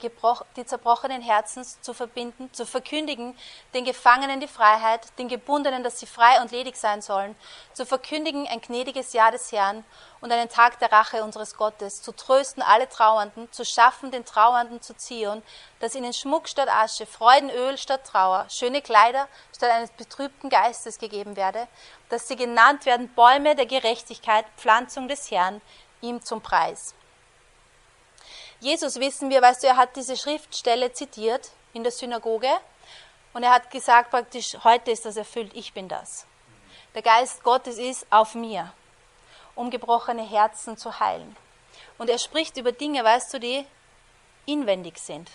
die 0.56 0.66
zerbrochenen 0.66 1.22
Herzens 1.22 1.82
zu 1.82 1.96
verbinden, 1.96 2.54
zu 2.54 2.66
verkündigen, 2.66 3.36
den 3.74 3.86
Gefangenen 3.86 4.40
die 4.40 4.48
Freiheit, 4.48 5.02
den 5.18 5.30
Gebundenen, 5.30 5.84
dass 5.84 6.00
sie 6.00 6.06
frei 6.06 6.42
und 6.42 6.52
ledig 6.52 6.76
sein 6.76 7.02
sollen, 7.02 7.36
zu 7.74 7.88
verkündigen 7.88 8.48
ein 8.48 8.62
gnädiges 8.62 9.14
Jahr 9.14 9.32
des 9.32 9.52
Herrn 9.52 9.84
und 10.22 10.32
einen 10.32 10.48
Tag 10.48 10.80
der 10.80 10.92
Rache 10.92 11.24
unseres 11.24 11.58
Gottes, 11.58 12.02
zu 12.02 12.12
trösten 12.12 12.64
alle 12.64 12.88
Trauernden, 12.88 13.52
zu 13.52 13.66
schaffen 13.66 14.12
den 14.12 14.26
Trauernden 14.26 14.82
zu 14.82 14.96
Zion, 14.96 15.44
dass 15.80 15.96
ihnen 15.96 16.14
Schmuck 16.14 16.48
statt 16.48 16.70
Asche, 16.70 17.06
Freudenöl 17.06 17.78
statt 17.78 18.06
Trauer, 18.06 18.46
schöne 18.50 18.82
Kleider 18.82 19.28
statt 19.54 19.72
eines 19.72 19.92
betrübten 19.92 20.50
Geistes 20.50 20.98
gegeben 20.98 21.36
werde, 21.36 21.68
dass 22.10 22.28
sie 22.28 22.36
genannt 22.36 22.86
werden 22.86 23.14
Bäume 23.14 23.56
der 23.56 23.66
Gerechtigkeit, 23.66 24.46
Pflanzung 24.58 25.08
des 25.08 25.32
Herrn, 25.32 25.62
ihm 26.02 26.22
zum 26.22 26.42
Preis. 26.42 26.94
Jesus, 28.60 29.00
wissen 29.00 29.30
wir, 29.30 29.42
weißt 29.42 29.64
du, 29.64 29.68
er 29.68 29.78
hat 29.78 29.96
diese 29.96 30.16
Schriftstelle 30.16 30.94
zitiert 30.94 31.52
in 31.74 31.84
der 31.84 31.92
Synagoge 31.92 32.52
und 33.34 33.44
er 33.44 33.52
hat 33.52 33.72
gesagt 33.72 34.12
praktisch, 34.12 34.58
heute 34.64 34.92
ist 34.92 35.06
das 35.06 35.18
erfüllt, 35.18 35.52
ich 35.54 35.74
bin 35.74 35.90
das. 35.90 36.26
Der 36.96 37.02
Geist 37.02 37.44
Gottes 37.44 37.78
ist 37.78 38.06
auf 38.10 38.36
mir 38.36 38.72
um 39.56 39.70
gebrochene 39.70 40.28
Herzen 40.28 40.78
zu 40.78 41.00
heilen. 41.00 41.36
Und 41.98 42.10
er 42.10 42.18
spricht 42.18 42.58
über 42.58 42.72
Dinge, 42.72 43.04
weißt 43.04 43.34
du, 43.34 43.40
die 43.40 43.66
inwendig 44.46 44.98
sind. 44.98 45.30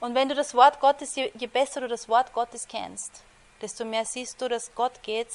Und 0.00 0.14
wenn 0.14 0.28
du 0.28 0.34
das 0.34 0.54
Wort 0.54 0.80
Gottes, 0.80 1.16
je, 1.16 1.30
besser 1.52 1.80
du 1.80 1.88
das 1.88 2.08
Wort 2.08 2.32
Gottes 2.32 2.68
kennst, 2.68 3.22
desto 3.60 3.84
mehr 3.84 4.04
siehst 4.04 4.40
du, 4.40 4.48
dass 4.48 4.74
Gott 4.74 5.02
geht 5.02 5.28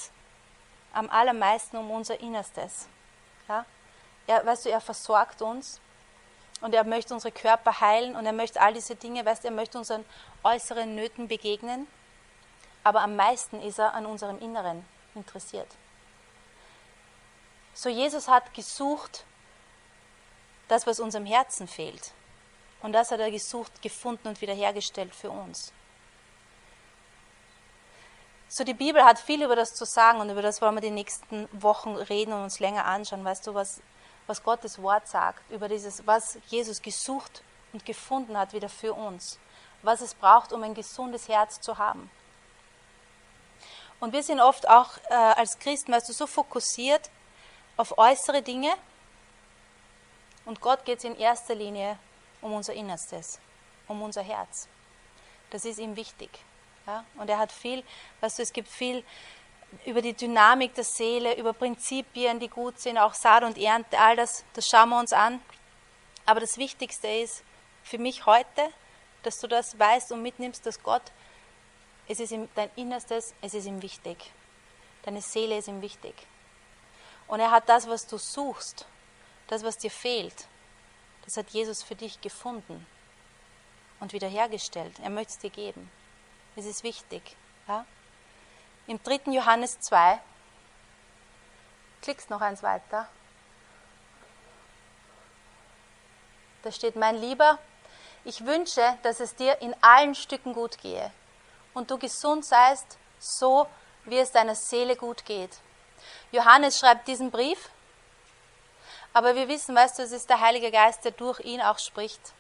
am 0.94 1.10
allermeisten 1.10 1.78
um 1.78 1.90
unser 1.92 2.20
Innerstes. 2.20 2.88
Ja? 3.48 3.66
Er, 4.28 4.46
weißt 4.46 4.66
du, 4.66 4.70
er 4.70 4.82
versorgt 4.82 5.42
uns 5.42 5.80
und 6.62 6.74
er 6.74 6.84
möchte 6.84 7.14
unsere 7.14 7.32
Körper 7.32 7.82
heilen 7.82 8.16
und 8.16 8.26
er 8.26 8.34
möchte 8.34 8.62
all 8.62 8.74
diese 8.74 8.96
Dinge, 8.96 9.26
weißt 9.26 9.44
du, 9.44 9.48
er 9.50 9.54
möchte 9.54 9.78
unseren 9.78 10.06
äußeren 10.44 10.96
Nöten 10.96 11.28
begegnen, 11.28 11.88
aber 12.84 13.02
am 13.02 13.16
meisten 13.16 13.62
ist 13.62 13.80
er 13.80 13.94
an 13.94 14.06
unserem 14.06 14.40
Inneren 14.40 14.86
interessiert. 15.16 15.68
So 17.74 17.90
Jesus 17.90 18.28
hat 18.28 18.54
gesucht, 18.54 19.26
das, 20.68 20.88
was 20.88 21.00
unserem 21.00 21.26
Herzen 21.26 21.68
fehlt. 21.68 22.14
Und 22.82 22.94
das 22.94 23.12
hat 23.12 23.20
er 23.20 23.32
gesucht, 23.32 23.82
gefunden 23.82 24.28
und 24.28 24.42
wiederhergestellt 24.42 25.14
für 25.14 25.32
uns. 25.32 25.72
So, 28.56 28.64
die 28.64 28.76
Bibel 28.76 29.04
hat 29.04 29.18
viel 29.18 29.42
über 29.42 29.56
das 29.56 29.74
zu 29.74 29.84
sagen 29.84 30.20
und 30.20 30.30
über 30.30 30.44
das 30.44 30.62
wollen 30.62 30.76
wir 30.76 30.82
die 30.82 30.92
nächsten 30.92 31.50
Wochen 31.54 31.96
reden 31.96 32.34
und 32.34 32.44
uns 32.44 32.60
länger 32.60 32.86
anschauen. 32.86 33.26
Weißt 33.26 33.48
du, 33.48 33.56
was, 33.56 33.82
was 34.28 34.44
Gottes 34.44 34.80
Wort 34.80 35.08
sagt, 35.08 35.42
über 35.50 35.68
dieses, 35.68 36.06
was 36.06 36.38
Jesus 36.50 36.80
gesucht 36.80 37.42
und 37.72 37.84
gefunden 37.84 38.38
hat 38.38 38.54
wieder 38.54 38.70
für 38.70 38.94
uns, 38.94 39.40
was 39.82 40.02
es 40.02 40.14
braucht, 40.14 40.54
um 40.54 40.62
ein 40.62 40.76
gesundes 40.76 41.28
Herz 41.28 41.62
zu 41.62 41.80
haben. 41.80 42.12
Und 44.00 44.14
wir 44.14 44.22
sind 44.22 44.40
oft 44.40 44.70
auch 44.70 44.98
äh, 45.10 45.16
als 45.16 45.58
Christen, 45.58 45.92
weißt 45.92 46.10
du, 46.10 46.14
so 46.14 46.28
fokussiert 46.28 47.10
auf 47.76 47.98
äußere 47.98 48.44
Dinge. 48.44 48.72
Und 50.46 50.62
Gott 50.62 50.86
geht 50.86 51.00
es 51.00 51.06
in 51.06 51.16
erster 51.16 51.56
Linie 51.56 51.98
um 52.40 52.54
unser 52.54 52.74
Innerstes, 52.74 53.40
um 53.88 54.00
unser 54.04 54.22
Herz. 54.22 54.68
Das 55.50 55.66
ist 55.66 55.80
ihm 55.80 55.96
wichtig. 55.96 56.30
Ja? 56.88 57.06
Und 57.16 57.30
er 57.30 57.38
hat 57.38 57.52
viel, 57.52 57.84
weißt 58.22 58.40
du, 58.40 58.44
es 58.44 58.54
gibt 58.54 58.68
viel 58.68 59.04
über 59.86 60.02
die 60.02 60.14
Dynamik 60.14 60.76
der 60.76 60.84
Seele, 60.84 61.36
über 61.36 61.54
Prinzipien, 61.54 62.40
die 62.40 62.48
gut 62.48 62.80
sind, 62.80 62.98
auch 62.98 63.14
Saat 63.14 63.44
und 63.44 63.58
Ernte, 63.58 63.98
all 64.00 64.16
das, 64.16 64.44
das 64.54 64.68
schauen 64.68 64.90
wir 64.90 65.00
uns 65.00 65.14
an. 65.14 65.42
Aber 66.26 66.40
das 66.40 66.58
Wichtigste 66.58 67.08
ist 67.08 67.44
für 67.84 67.98
mich 67.98 68.26
heute, 68.26 68.70
dass 69.24 69.40
du 69.40 69.48
das 69.48 69.78
weißt 69.78 70.12
und 70.12 70.22
mitnimmst, 70.22 70.66
dass 70.66 70.82
Gott, 70.84 71.04
es 72.08 72.20
ist 72.20 72.32
ihm, 72.32 72.50
dein 72.56 72.70
Innerstes, 72.76 73.34
es 73.42 73.54
ist 73.54 73.66
ihm 73.66 73.82
wichtig. 73.82 74.32
Deine 75.04 75.22
Seele 75.22 75.58
ist 75.58 75.68
ihm 75.68 75.82
wichtig. 75.82 76.14
Und 77.28 77.40
er 77.40 77.52
hat 77.52 77.68
das, 77.70 77.88
was 77.88 78.06
du 78.08 78.18
suchst, 78.18 78.86
das, 79.48 79.64
was 79.64 79.78
dir 79.78 79.92
fehlt, 79.92 80.48
das 81.26 81.38
hat 81.38 81.50
Jesus 81.50 81.84
für 81.84 81.96
dich 81.96 82.20
gefunden 82.22 82.86
und 84.00 84.14
wiederhergestellt. 84.14 85.00
Er 85.02 85.10
möchte 85.10 85.34
es 85.34 85.40
dir 85.40 85.50
geben. 85.50 85.90
Es 86.56 86.66
ist 86.66 86.84
wichtig. 86.84 87.36
Ja? 87.68 87.86
Im 88.88 89.02
3. 89.02 89.32
Johannes 89.32 89.80
2, 89.80 90.20
klickst 92.02 92.30
noch 92.30 92.42
eins 92.42 92.62
weiter. 92.62 93.08
Da 96.64 96.72
steht, 96.72 96.96
mein 96.96 97.16
Lieber, 97.16 97.60
ich 98.24 98.46
wünsche, 98.46 98.98
dass 99.04 99.20
es 99.20 99.36
dir 99.36 99.62
in 99.62 99.76
allen 99.82 100.16
Stücken 100.16 100.54
gut 100.54 100.78
gehe 100.80 101.12
und 101.74 101.92
du 101.92 101.98
gesund 101.98 102.46
seist, 102.46 102.98
so 103.20 103.68
wie 104.06 104.18
es 104.18 104.32
deiner 104.32 104.56
Seele 104.56 104.96
gut 104.96 105.26
geht. 105.26 105.58
Johannes 106.32 106.80
schreibt 106.80 107.08
diesen 107.08 107.32
Brief, 107.32 107.70
aber 109.14 109.36
wir 109.36 109.48
wissen, 109.48 109.76
weißt 109.76 110.00
du, 110.00 110.04
es 110.04 110.12
ist 110.12 110.30
der 110.30 110.40
Heilige 110.40 110.72
Geist, 110.72 111.04
der 111.06 111.12
durch 111.12 111.40
ihn 111.42 111.62
auch 111.62 111.80
spricht 111.80 112.34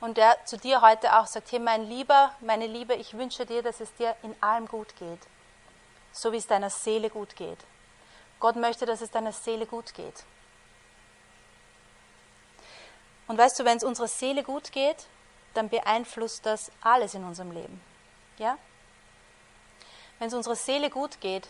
und 0.00 0.16
der 0.16 0.44
zu 0.46 0.56
dir 0.56 0.80
heute 0.80 1.18
auch 1.18 1.26
sagt, 1.26 1.52
hey 1.52 1.58
mein 1.58 1.88
Lieber, 1.88 2.34
meine 2.40 2.66
Liebe, 2.66 2.94
ich 2.94 3.16
wünsche 3.16 3.46
dir, 3.46 3.62
dass 3.62 3.80
es 3.80 3.92
dir 3.94 4.16
in 4.22 4.34
allem 4.42 4.66
gut 4.66 4.96
geht, 4.96 5.20
so 6.12 6.32
wie 6.32 6.38
es 6.38 6.46
deiner 6.46 6.70
Seele 6.70 7.10
gut 7.10 7.36
geht. 7.36 7.58
Gott 8.38 8.56
möchte, 8.56 8.86
dass 8.86 9.02
es 9.02 9.10
deiner 9.10 9.32
Seele 9.32 9.66
gut 9.66 9.92
geht. 9.94 10.24
Und 13.28 13.38
weißt 13.38 13.60
du, 13.60 13.64
wenn 13.64 13.76
es 13.76 13.84
unserer 13.84 14.08
Seele 14.08 14.42
gut 14.42 14.72
geht, 14.72 15.06
dann 15.54 15.68
beeinflusst 15.68 16.46
das 16.46 16.72
alles 16.80 17.14
in 17.14 17.22
unserem 17.24 17.52
Leben. 17.52 17.80
Ja? 18.38 18.56
Wenn 20.18 20.28
es 20.28 20.34
unserer 20.34 20.56
Seele 20.56 20.90
gut 20.90 21.20
geht, 21.20 21.46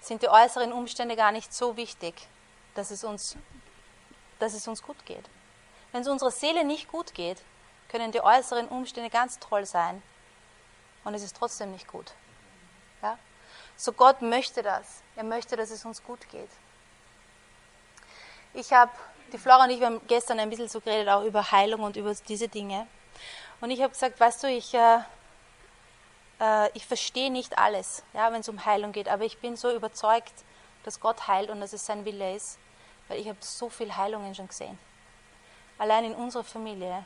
sind 0.00 0.22
die 0.22 0.28
äußeren 0.28 0.72
Umstände 0.72 1.16
gar 1.16 1.32
nicht 1.32 1.52
so 1.52 1.76
wichtig, 1.76 2.14
dass 2.74 2.90
es 2.90 3.04
uns, 3.04 3.36
dass 4.38 4.52
es 4.52 4.68
uns 4.68 4.82
gut 4.82 5.06
geht. 5.06 5.24
Wenn 5.92 6.02
es 6.02 6.08
unserer 6.08 6.30
Seele 6.30 6.64
nicht 6.64 6.88
gut 6.88 7.14
geht, 7.14 7.38
können 7.88 8.12
die 8.12 8.20
äußeren 8.20 8.68
Umstände 8.68 9.10
ganz 9.10 9.38
toll 9.38 9.66
sein 9.66 10.02
und 11.04 11.14
es 11.14 11.22
ist 11.22 11.36
trotzdem 11.36 11.72
nicht 11.72 11.86
gut. 11.86 12.12
Ja? 13.02 13.18
So 13.76 13.92
Gott 13.92 14.22
möchte 14.22 14.62
das. 14.62 15.02
Er 15.16 15.24
möchte, 15.24 15.56
dass 15.56 15.70
es 15.70 15.84
uns 15.84 16.02
gut 16.02 16.28
geht. 16.30 16.50
Ich 18.52 18.72
habe 18.72 18.92
die 19.32 19.38
Flora 19.38 19.64
und 19.64 19.70
ich 19.70 19.82
haben 19.82 20.00
gestern 20.06 20.38
ein 20.38 20.50
bisschen 20.50 20.68
so 20.68 20.80
geredet, 20.80 21.08
auch 21.08 21.24
über 21.24 21.50
Heilung 21.50 21.82
und 21.82 21.96
über 21.96 22.14
diese 22.14 22.48
Dinge. 22.48 22.86
Und 23.60 23.70
ich 23.70 23.80
habe 23.80 23.92
gesagt, 23.92 24.20
weißt 24.20 24.44
du, 24.44 24.48
ich, 24.48 24.74
äh, 24.74 24.98
äh, 26.40 26.70
ich 26.74 26.86
verstehe 26.86 27.30
nicht 27.30 27.58
alles, 27.58 28.02
ja, 28.12 28.32
wenn 28.32 28.40
es 28.40 28.48
um 28.48 28.64
Heilung 28.64 28.92
geht, 28.92 29.08
aber 29.08 29.24
ich 29.24 29.38
bin 29.38 29.56
so 29.56 29.74
überzeugt, 29.74 30.32
dass 30.84 31.00
Gott 31.00 31.26
heilt 31.26 31.50
und 31.50 31.60
dass 31.60 31.72
es 31.72 31.84
sein 31.84 32.04
Wille 32.04 32.34
ist, 32.34 32.58
weil 33.08 33.18
ich 33.18 33.28
habe 33.28 33.38
so 33.40 33.68
viele 33.68 33.96
Heilungen 33.96 34.34
schon 34.34 34.48
gesehen. 34.48 34.78
Allein 35.78 36.04
in 36.04 36.14
unserer 36.14 36.44
Familie. 36.44 37.04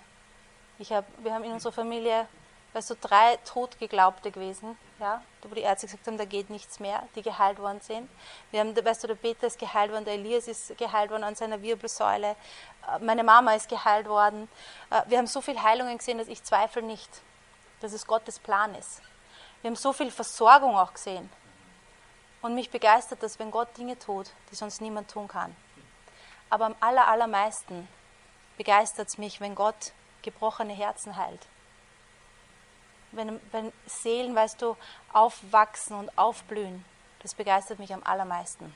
Ich 0.78 0.92
hab, 0.92 1.04
wir 1.22 1.34
haben 1.34 1.44
in 1.44 1.52
unserer 1.52 1.72
Familie 1.72 2.26
weißt 2.72 2.90
du, 2.90 2.94
drei 2.96 3.36
Totgeglaubte 3.44 4.30
gewesen, 4.30 4.76
ja, 5.00 5.22
wo 5.42 5.54
die 5.54 5.62
Ärzte 5.62 5.86
gesagt 5.86 6.06
haben, 6.06 6.18
da 6.18 6.24
geht 6.24 6.50
nichts 6.50 6.80
mehr, 6.80 7.02
die 7.14 7.22
geheilt 7.22 7.58
worden 7.58 7.80
sind. 7.80 8.08
Wir 8.50 8.60
haben, 8.60 8.74
weißt 8.76 9.02
du, 9.02 9.08
der 9.08 9.14
Peter 9.14 9.46
ist 9.46 9.58
geheilt 9.58 9.90
worden, 9.90 10.04
der 10.04 10.14
Elias 10.14 10.48
ist 10.48 10.76
geheilt 10.76 11.10
worden 11.10 11.24
an 11.24 11.34
seiner 11.34 11.62
Wirbelsäule, 11.62 12.30
äh, 12.30 12.98
meine 13.00 13.24
Mama 13.24 13.54
ist 13.54 13.68
geheilt 13.68 14.08
worden. 14.08 14.48
Äh, 14.90 15.02
wir 15.06 15.18
haben 15.18 15.26
so 15.26 15.40
viele 15.40 15.62
Heilungen 15.62 15.98
gesehen, 15.98 16.18
dass 16.18 16.28
ich 16.28 16.42
zweifle 16.42 16.82
nicht, 16.82 17.10
dass 17.80 17.92
es 17.92 18.06
Gottes 18.06 18.38
Plan 18.38 18.74
ist. 18.74 19.02
Wir 19.62 19.70
haben 19.70 19.76
so 19.76 19.92
viel 19.92 20.10
Versorgung 20.10 20.76
auch 20.76 20.92
gesehen. 20.92 21.28
Und 22.42 22.54
mich 22.54 22.70
begeistert 22.70 23.22
das, 23.22 23.38
wenn 23.40 23.50
Gott 23.50 23.76
Dinge 23.76 23.98
tut, 23.98 24.30
die 24.50 24.54
sonst 24.54 24.80
niemand 24.80 25.10
tun 25.10 25.26
kann. 25.26 25.56
Aber 26.50 26.66
am 26.66 26.76
aller, 26.78 27.08
allermeisten 27.08 27.88
begeistert 28.56 29.08
es 29.08 29.18
mich, 29.18 29.40
wenn 29.40 29.56
Gott 29.56 29.92
gebrochene 30.22 30.74
Herzen 30.74 31.16
heilt 31.16 31.46
wenn, 33.12 33.40
wenn 33.52 33.72
Seelen, 33.86 34.34
weißt 34.34 34.60
du, 34.62 34.76
aufwachsen 35.12 35.96
und 35.96 36.16
aufblühen, 36.18 36.84
das 37.22 37.34
begeistert 37.34 37.78
mich 37.78 37.92
am 37.92 38.02
allermeisten. 38.04 38.72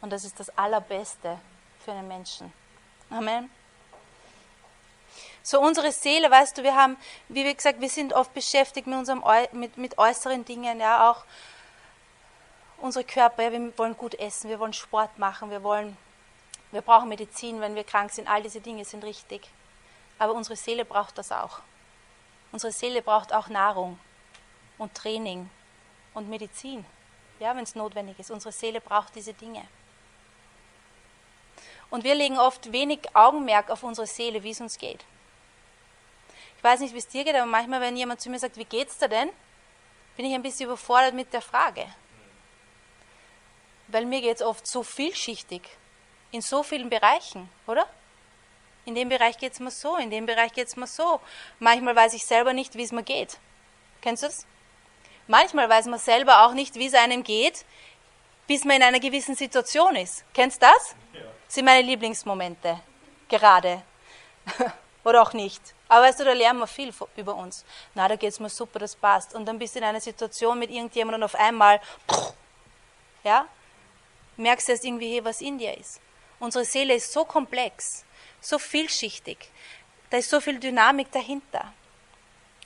Und 0.00 0.10
das 0.10 0.24
ist 0.24 0.38
das 0.38 0.56
Allerbeste 0.56 1.38
für 1.84 1.92
einen 1.92 2.06
Menschen. 2.06 2.52
Amen. 3.10 3.50
So 5.42 5.60
unsere 5.60 5.90
Seele, 5.92 6.30
weißt 6.30 6.58
du, 6.58 6.62
wir 6.62 6.76
haben, 6.76 6.96
wie 7.28 7.44
wir 7.44 7.54
gesagt, 7.54 7.80
wir 7.80 7.88
sind 7.88 8.12
oft 8.12 8.32
beschäftigt 8.34 8.86
mit 8.86 8.98
unserem 8.98 9.24
mit, 9.52 9.78
mit 9.78 9.96
äußeren 9.98 10.44
Dingen, 10.44 10.78
ja, 10.78 11.10
auch 11.10 11.24
unsere 12.78 13.04
Körper, 13.04 13.42
ja, 13.42 13.52
wir 13.52 13.78
wollen 13.78 13.96
gut 13.96 14.14
essen, 14.14 14.50
wir 14.50 14.60
wollen 14.60 14.74
Sport 14.74 15.18
machen, 15.18 15.50
wir 15.50 15.62
wollen, 15.62 15.96
wir 16.70 16.82
brauchen 16.82 17.08
Medizin, 17.08 17.60
wenn 17.60 17.74
wir 17.74 17.84
krank 17.84 18.10
sind, 18.10 18.28
all 18.28 18.42
diese 18.42 18.60
Dinge 18.60 18.84
sind 18.84 19.04
richtig. 19.04 19.48
Aber 20.18 20.34
unsere 20.34 20.56
Seele 20.56 20.84
braucht 20.84 21.16
das 21.16 21.32
auch. 21.32 21.60
Unsere 22.52 22.72
Seele 22.72 23.02
braucht 23.02 23.32
auch 23.32 23.48
Nahrung 23.48 23.98
und 24.78 24.94
Training 24.94 25.48
und 26.14 26.28
Medizin, 26.28 26.84
ja, 27.40 27.54
wenn 27.54 27.64
es 27.64 27.74
notwendig 27.74 28.18
ist. 28.18 28.30
Unsere 28.30 28.52
Seele 28.52 28.80
braucht 28.80 29.14
diese 29.14 29.34
Dinge. 29.34 29.66
Und 31.90 32.04
wir 32.04 32.14
legen 32.14 32.38
oft 32.38 32.72
wenig 32.72 33.00
Augenmerk 33.14 33.70
auf 33.70 33.82
unsere 33.82 34.06
Seele, 34.06 34.42
wie 34.42 34.50
es 34.50 34.60
uns 34.60 34.78
geht. 34.78 35.04
Ich 36.58 36.64
weiß 36.64 36.80
nicht, 36.80 36.92
wie 36.92 36.98
es 36.98 37.08
dir 37.08 37.24
geht, 37.24 37.34
aber 37.34 37.46
manchmal, 37.46 37.80
wenn 37.80 37.96
jemand 37.96 38.20
zu 38.20 38.30
mir 38.30 38.38
sagt, 38.38 38.56
wie 38.56 38.64
geht's 38.64 38.98
dir 38.98 39.08
denn, 39.08 39.30
bin 40.16 40.26
ich 40.26 40.34
ein 40.34 40.42
bisschen 40.42 40.66
überfordert 40.66 41.14
mit 41.14 41.32
der 41.32 41.40
Frage. 41.40 41.86
Weil 43.86 44.04
mir 44.04 44.20
geht 44.20 44.36
es 44.36 44.42
oft 44.42 44.66
so 44.66 44.82
vielschichtig, 44.82 45.62
in 46.30 46.42
so 46.42 46.62
vielen 46.62 46.90
Bereichen, 46.90 47.48
oder? 47.66 47.86
in 48.88 48.94
dem 48.94 49.10
Bereich 49.10 49.36
geht 49.38 49.52
es 49.52 49.60
mir 49.60 49.70
so, 49.70 49.96
in 49.96 50.10
dem 50.10 50.24
Bereich 50.26 50.52
geht 50.52 50.66
es 50.66 50.76
mir 50.76 50.86
so. 50.86 51.20
Manchmal 51.58 51.94
weiß 51.94 52.14
ich 52.14 52.24
selber 52.24 52.54
nicht, 52.54 52.74
wie 52.74 52.82
es 52.82 52.90
mir 52.90 53.02
geht. 53.02 53.38
Kennst 54.00 54.22
du 54.22 54.26
das? 54.26 54.46
Manchmal 55.26 55.68
weiß 55.68 55.86
man 55.86 55.98
selber 55.98 56.46
auch 56.46 56.54
nicht, 56.54 56.74
wie 56.74 56.86
es 56.86 56.94
einem 56.94 57.22
geht, 57.22 57.66
bis 58.46 58.64
man 58.64 58.76
in 58.76 58.82
einer 58.82 58.98
gewissen 58.98 59.34
Situation 59.34 59.94
ist. 59.94 60.24
Kennst 60.32 60.62
du 60.62 60.66
das? 60.66 60.94
Ja. 61.12 61.20
Das 61.44 61.54
sind 61.54 61.66
meine 61.66 61.86
Lieblingsmomente. 61.86 62.80
Gerade. 63.28 63.82
Oder 65.04 65.20
auch 65.20 65.34
nicht. 65.34 65.60
Aber 65.88 66.06
weißt 66.06 66.20
du, 66.20 66.24
da 66.24 66.32
lernen 66.32 66.60
wir 66.60 66.66
viel 66.66 66.92
über 67.16 67.34
uns. 67.34 67.66
Na, 67.94 68.08
da 68.08 68.16
geht 68.16 68.30
es 68.30 68.40
mir 68.40 68.48
super, 68.48 68.78
das 68.78 68.96
passt. 68.96 69.34
Und 69.34 69.44
dann 69.44 69.58
bist 69.58 69.74
du 69.74 69.80
in 69.80 69.84
einer 69.84 70.00
Situation 70.00 70.58
mit 70.58 70.70
irgendjemandem 70.70 71.20
und 71.20 71.24
auf 71.24 71.34
einmal, 71.34 71.78
ja, 73.22 73.46
merkst 74.38 74.68
du 74.68 74.72
erst 74.72 74.84
irgendwie, 74.84 75.22
was 75.22 75.42
in 75.42 75.58
dir 75.58 75.76
ist. 75.76 76.00
Unsere 76.40 76.64
Seele 76.64 76.94
ist 76.94 77.12
so 77.12 77.24
komplex 77.24 78.04
so 78.40 78.58
vielschichtig. 78.58 79.38
Da 80.10 80.18
ist 80.18 80.30
so 80.30 80.40
viel 80.40 80.58
Dynamik 80.58 81.10
dahinter. 81.12 81.72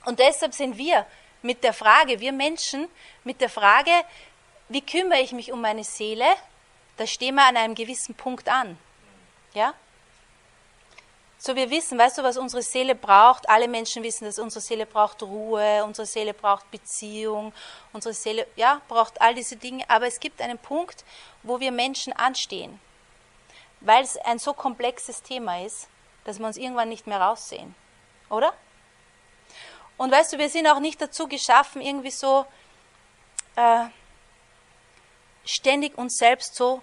Und 0.05 0.19
deshalb 0.19 0.53
sind 0.53 0.77
wir 0.77 1.05
mit 1.41 1.63
der 1.63 1.73
Frage, 1.73 2.19
wir 2.19 2.31
Menschen, 2.31 2.87
mit 3.23 3.41
der 3.41 3.49
Frage, 3.49 3.91
wie 4.69 4.81
kümmere 4.81 5.21
ich 5.21 5.33
mich 5.33 5.51
um 5.51 5.61
meine 5.61 5.83
Seele, 5.83 6.25
da 6.97 7.05
stehen 7.07 7.35
wir 7.35 7.45
an 7.45 7.57
einem 7.57 7.75
gewissen 7.75 8.15
Punkt 8.15 8.47
an. 8.47 8.77
Ja? 9.53 9.73
So, 11.37 11.55
wir 11.55 11.69
wissen, 11.69 11.97
weißt 11.97 12.19
du, 12.19 12.23
was 12.23 12.37
unsere 12.37 12.61
Seele 12.61 12.95
braucht? 12.95 13.49
Alle 13.49 13.67
Menschen 13.67 14.03
wissen, 14.03 14.23
dass 14.23 14.39
unsere 14.39 14.61
Seele 14.61 14.85
braucht 14.85 15.21
Ruhe, 15.21 15.83
unsere 15.83 16.05
Seele 16.05 16.33
braucht 16.33 16.69
Beziehung, 16.71 17.51
unsere 17.91 18.13
Seele, 18.13 18.47
ja, 18.55 18.81
braucht 18.87 19.19
all 19.19 19.35
diese 19.35 19.57
Dinge. 19.57 19.83
Aber 19.89 20.07
es 20.07 20.21
gibt 20.21 20.41
einen 20.41 20.57
Punkt, 20.57 21.03
wo 21.41 21.59
wir 21.59 21.73
Menschen 21.73 22.13
anstehen 22.13 22.79
weil 23.83 24.03
es 24.03 24.17
ein 24.17 24.39
so 24.39 24.53
komplexes 24.53 25.21
Thema 25.21 25.63
ist, 25.63 25.87
dass 26.23 26.39
wir 26.39 26.47
uns 26.47 26.57
irgendwann 26.57 26.89
nicht 26.89 27.05
mehr 27.05 27.21
raussehen. 27.21 27.75
Oder? 28.29 28.53
Und 29.97 30.11
weißt 30.11 30.33
du, 30.33 30.37
wir 30.37 30.49
sind 30.49 30.67
auch 30.67 30.79
nicht 30.79 31.01
dazu 31.01 31.27
geschaffen, 31.27 31.81
irgendwie 31.81 32.11
so 32.11 32.45
äh, 33.55 33.85
ständig 35.45 35.97
uns 35.97 36.17
selbst 36.17 36.55
so 36.55 36.81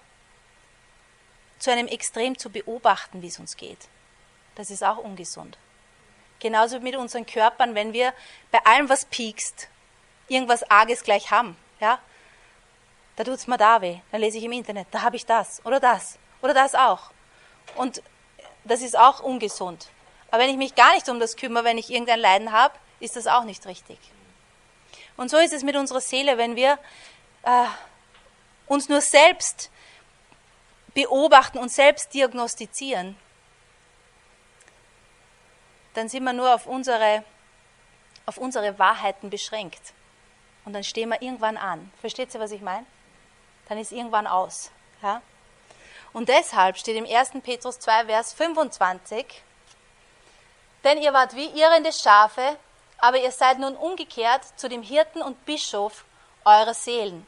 zu 1.59 1.71
einem 1.71 1.87
Extrem 1.87 2.37
zu 2.37 2.49
beobachten, 2.49 3.21
wie 3.21 3.27
es 3.27 3.39
uns 3.39 3.57
geht. 3.57 3.89
Das 4.55 4.69
ist 4.69 4.83
auch 4.83 4.97
ungesund. 4.97 5.57
Genauso 6.39 6.79
mit 6.79 6.95
unseren 6.95 7.25
Körpern, 7.25 7.75
wenn 7.75 7.93
wir 7.93 8.13
bei 8.51 8.63
allem, 8.65 8.89
was 8.89 9.05
piekst, 9.05 9.69
irgendwas 10.27 10.69
Arges 10.69 11.03
gleich 11.03 11.31
haben. 11.31 11.57
ja, 11.79 11.99
da 13.15 13.23
tut 13.23 13.35
es 13.35 13.47
mir 13.47 13.57
da 13.57 13.81
weh. 13.81 13.99
Dann 14.11 14.21
lese 14.21 14.37
ich 14.37 14.43
im 14.43 14.51
Internet, 14.51 14.87
da 14.91 15.01
habe 15.01 15.15
ich 15.15 15.25
das 15.25 15.63
oder 15.65 15.79
das 15.79 16.17
oder 16.41 16.53
das 16.53 16.75
auch. 16.75 17.11
Und 17.75 18.01
das 18.63 18.81
ist 18.81 18.97
auch 18.97 19.21
ungesund. 19.21 19.87
Aber 20.29 20.43
wenn 20.43 20.49
ich 20.49 20.57
mich 20.57 20.75
gar 20.75 20.93
nicht 20.93 21.09
um 21.09 21.19
das 21.19 21.35
kümmere, 21.35 21.63
wenn 21.63 21.77
ich 21.77 21.89
irgendein 21.89 22.19
Leiden 22.19 22.51
habe, 22.51 22.73
ist 22.99 23.15
das 23.15 23.27
auch 23.27 23.43
nicht 23.43 23.65
richtig. 23.65 23.97
Und 25.17 25.29
so 25.29 25.37
ist 25.37 25.53
es 25.53 25.63
mit 25.63 25.75
unserer 25.75 26.01
Seele, 26.01 26.37
wenn 26.37 26.55
wir 26.55 26.79
äh, 27.43 27.65
uns 28.67 28.87
nur 28.87 29.01
selbst 29.01 29.69
beobachten 30.93 31.57
und 31.57 31.69
selbst 31.69 32.13
diagnostizieren, 32.13 33.17
dann 35.93 36.07
sind 36.07 36.23
wir 36.23 36.33
nur 36.33 36.53
auf 36.53 36.65
unsere, 36.67 37.23
auf 38.25 38.37
unsere 38.37 38.77
Wahrheiten 38.79 39.29
beschränkt. 39.29 39.93
Und 40.63 40.73
dann 40.73 40.83
stehen 40.83 41.09
wir 41.09 41.21
irgendwann 41.21 41.57
an. 41.57 41.91
Versteht 41.99 42.33
ihr, 42.33 42.39
was 42.39 42.51
ich 42.51 42.61
meine? 42.61 42.85
Dann 43.67 43.77
ist 43.77 43.91
irgendwann 43.91 44.27
aus. 44.27 44.71
Ja? 45.01 45.21
Und 46.13 46.29
deshalb 46.29 46.77
steht 46.77 46.97
im 46.97 47.05
1. 47.05 47.31
Petrus 47.43 47.79
2, 47.79 48.05
Vers 48.05 48.33
25, 48.33 49.25
denn 50.83 51.01
ihr 51.01 51.13
wart 51.13 51.35
wie 51.35 51.45
irrende 51.45 51.91
Schafe, 51.93 52.57
aber 52.97 53.17
ihr 53.17 53.31
seid 53.31 53.59
nun 53.59 53.75
umgekehrt 53.75 54.43
zu 54.57 54.67
dem 54.67 54.81
Hirten 54.81 55.21
und 55.21 55.45
Bischof 55.45 56.05
eurer 56.43 56.73
Seelen. 56.73 57.25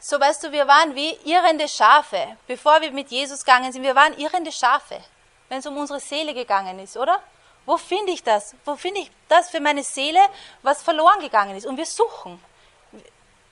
So 0.00 0.20
weißt 0.20 0.44
du, 0.44 0.52
wir 0.52 0.66
waren 0.68 0.94
wie 0.94 1.12
irrende 1.24 1.66
Schafe, 1.68 2.36
bevor 2.46 2.80
wir 2.82 2.90
mit 2.90 3.10
Jesus 3.10 3.44
gegangen 3.44 3.72
sind. 3.72 3.82
Wir 3.82 3.94
waren 3.94 4.18
irrende 4.18 4.52
Schafe, 4.52 5.00
wenn 5.48 5.60
es 5.60 5.66
um 5.66 5.78
unsere 5.78 6.00
Seele 6.00 6.34
gegangen 6.34 6.78
ist, 6.78 6.96
oder? 6.96 7.22
Wo 7.64 7.78
finde 7.78 8.12
ich 8.12 8.22
das? 8.22 8.54
Wo 8.66 8.76
finde 8.76 9.00
ich 9.00 9.10
das 9.28 9.48
für 9.48 9.60
meine 9.60 9.82
Seele, 9.82 10.20
was 10.62 10.82
verloren 10.82 11.20
gegangen 11.20 11.56
ist? 11.56 11.64
Und 11.64 11.78
wir 11.78 11.86
suchen. 11.86 12.42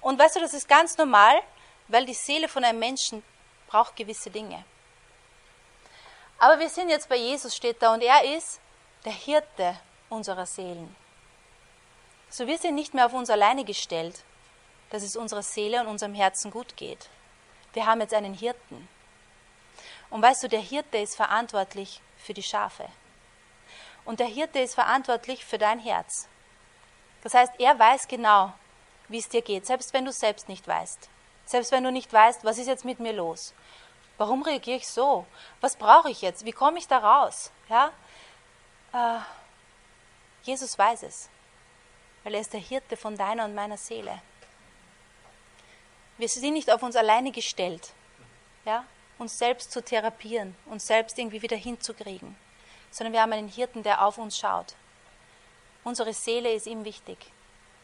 Und 0.02 0.18
weißt 0.18 0.36
du, 0.36 0.40
das 0.40 0.52
ist 0.52 0.68
ganz 0.68 0.98
normal, 0.98 1.40
weil 1.88 2.06
die 2.06 2.14
Seele 2.14 2.48
von 2.48 2.64
einem 2.64 2.78
Menschen 2.78 3.22
braucht 3.66 3.96
gewisse 3.96 4.30
Dinge. 4.30 4.64
Aber 6.38 6.58
wir 6.58 6.68
sind 6.68 6.88
jetzt 6.88 7.08
bei 7.08 7.16
Jesus, 7.16 7.54
steht 7.54 7.82
da, 7.82 7.94
und 7.94 8.02
er 8.02 8.36
ist 8.36 8.60
der 9.04 9.12
Hirte 9.12 9.78
unserer 10.08 10.46
Seelen. 10.46 10.94
So 12.28 12.46
wir 12.46 12.58
sind 12.58 12.74
nicht 12.74 12.94
mehr 12.94 13.06
auf 13.06 13.12
uns 13.12 13.30
alleine 13.30 13.64
gestellt, 13.64 14.24
dass 14.90 15.02
es 15.02 15.16
unserer 15.16 15.42
Seele 15.42 15.80
und 15.80 15.86
unserem 15.86 16.14
Herzen 16.14 16.50
gut 16.50 16.76
geht. 16.76 17.08
Wir 17.72 17.86
haben 17.86 18.00
jetzt 18.00 18.14
einen 18.14 18.34
Hirten. 18.34 18.88
Und 20.10 20.20
weißt 20.20 20.42
du, 20.42 20.48
der 20.48 20.60
Hirte 20.60 20.98
ist 20.98 21.16
verantwortlich 21.16 22.00
für 22.18 22.34
die 22.34 22.42
Schafe. 22.42 22.88
Und 24.04 24.20
der 24.20 24.26
Hirte 24.26 24.58
ist 24.58 24.74
verantwortlich 24.74 25.44
für 25.44 25.58
dein 25.58 25.78
Herz. 25.78 26.28
Das 27.22 27.34
heißt, 27.34 27.52
er 27.58 27.78
weiß 27.78 28.08
genau, 28.08 28.52
wie 29.08 29.18
es 29.18 29.28
dir 29.28 29.42
geht, 29.42 29.64
selbst 29.64 29.92
wenn 29.94 30.04
du 30.04 30.12
selbst 30.12 30.48
nicht 30.48 30.66
weißt. 30.66 31.08
Selbst 31.44 31.72
wenn 31.72 31.84
du 31.84 31.92
nicht 31.92 32.12
weißt, 32.12 32.44
was 32.44 32.58
ist 32.58 32.66
jetzt 32.66 32.84
mit 32.84 33.00
mir 33.00 33.12
los? 33.12 33.54
Warum 34.18 34.42
reagiere 34.42 34.76
ich 34.76 34.88
so? 34.88 35.26
Was 35.60 35.76
brauche 35.76 36.10
ich 36.10 36.22
jetzt? 36.22 36.44
Wie 36.44 36.52
komme 36.52 36.78
ich 36.78 36.86
da 36.86 36.98
raus? 36.98 37.50
Ja? 37.68 37.92
Äh, 38.92 39.20
Jesus 40.42 40.78
weiß 40.78 41.02
es, 41.04 41.28
weil 42.22 42.34
er 42.34 42.40
ist 42.40 42.52
der 42.52 42.60
Hirte 42.60 42.96
von 42.96 43.16
deiner 43.16 43.44
und 43.44 43.54
meiner 43.54 43.76
Seele. 43.76 44.20
Wir 46.18 46.28
sind 46.28 46.52
nicht 46.52 46.70
auf 46.70 46.82
uns 46.82 46.94
alleine 46.94 47.32
gestellt, 47.32 47.92
ja? 48.64 48.84
uns 49.18 49.38
selbst 49.38 49.72
zu 49.72 49.82
therapieren, 49.82 50.54
uns 50.66 50.86
selbst 50.86 51.18
irgendwie 51.18 51.42
wieder 51.42 51.56
hinzukriegen, 51.56 52.36
sondern 52.90 53.12
wir 53.12 53.22
haben 53.22 53.32
einen 53.32 53.48
Hirten, 53.48 53.82
der 53.82 54.04
auf 54.04 54.18
uns 54.18 54.38
schaut. 54.38 54.74
Unsere 55.84 56.12
Seele 56.12 56.52
ist 56.52 56.66
ihm 56.66 56.84
wichtig. 56.84 57.18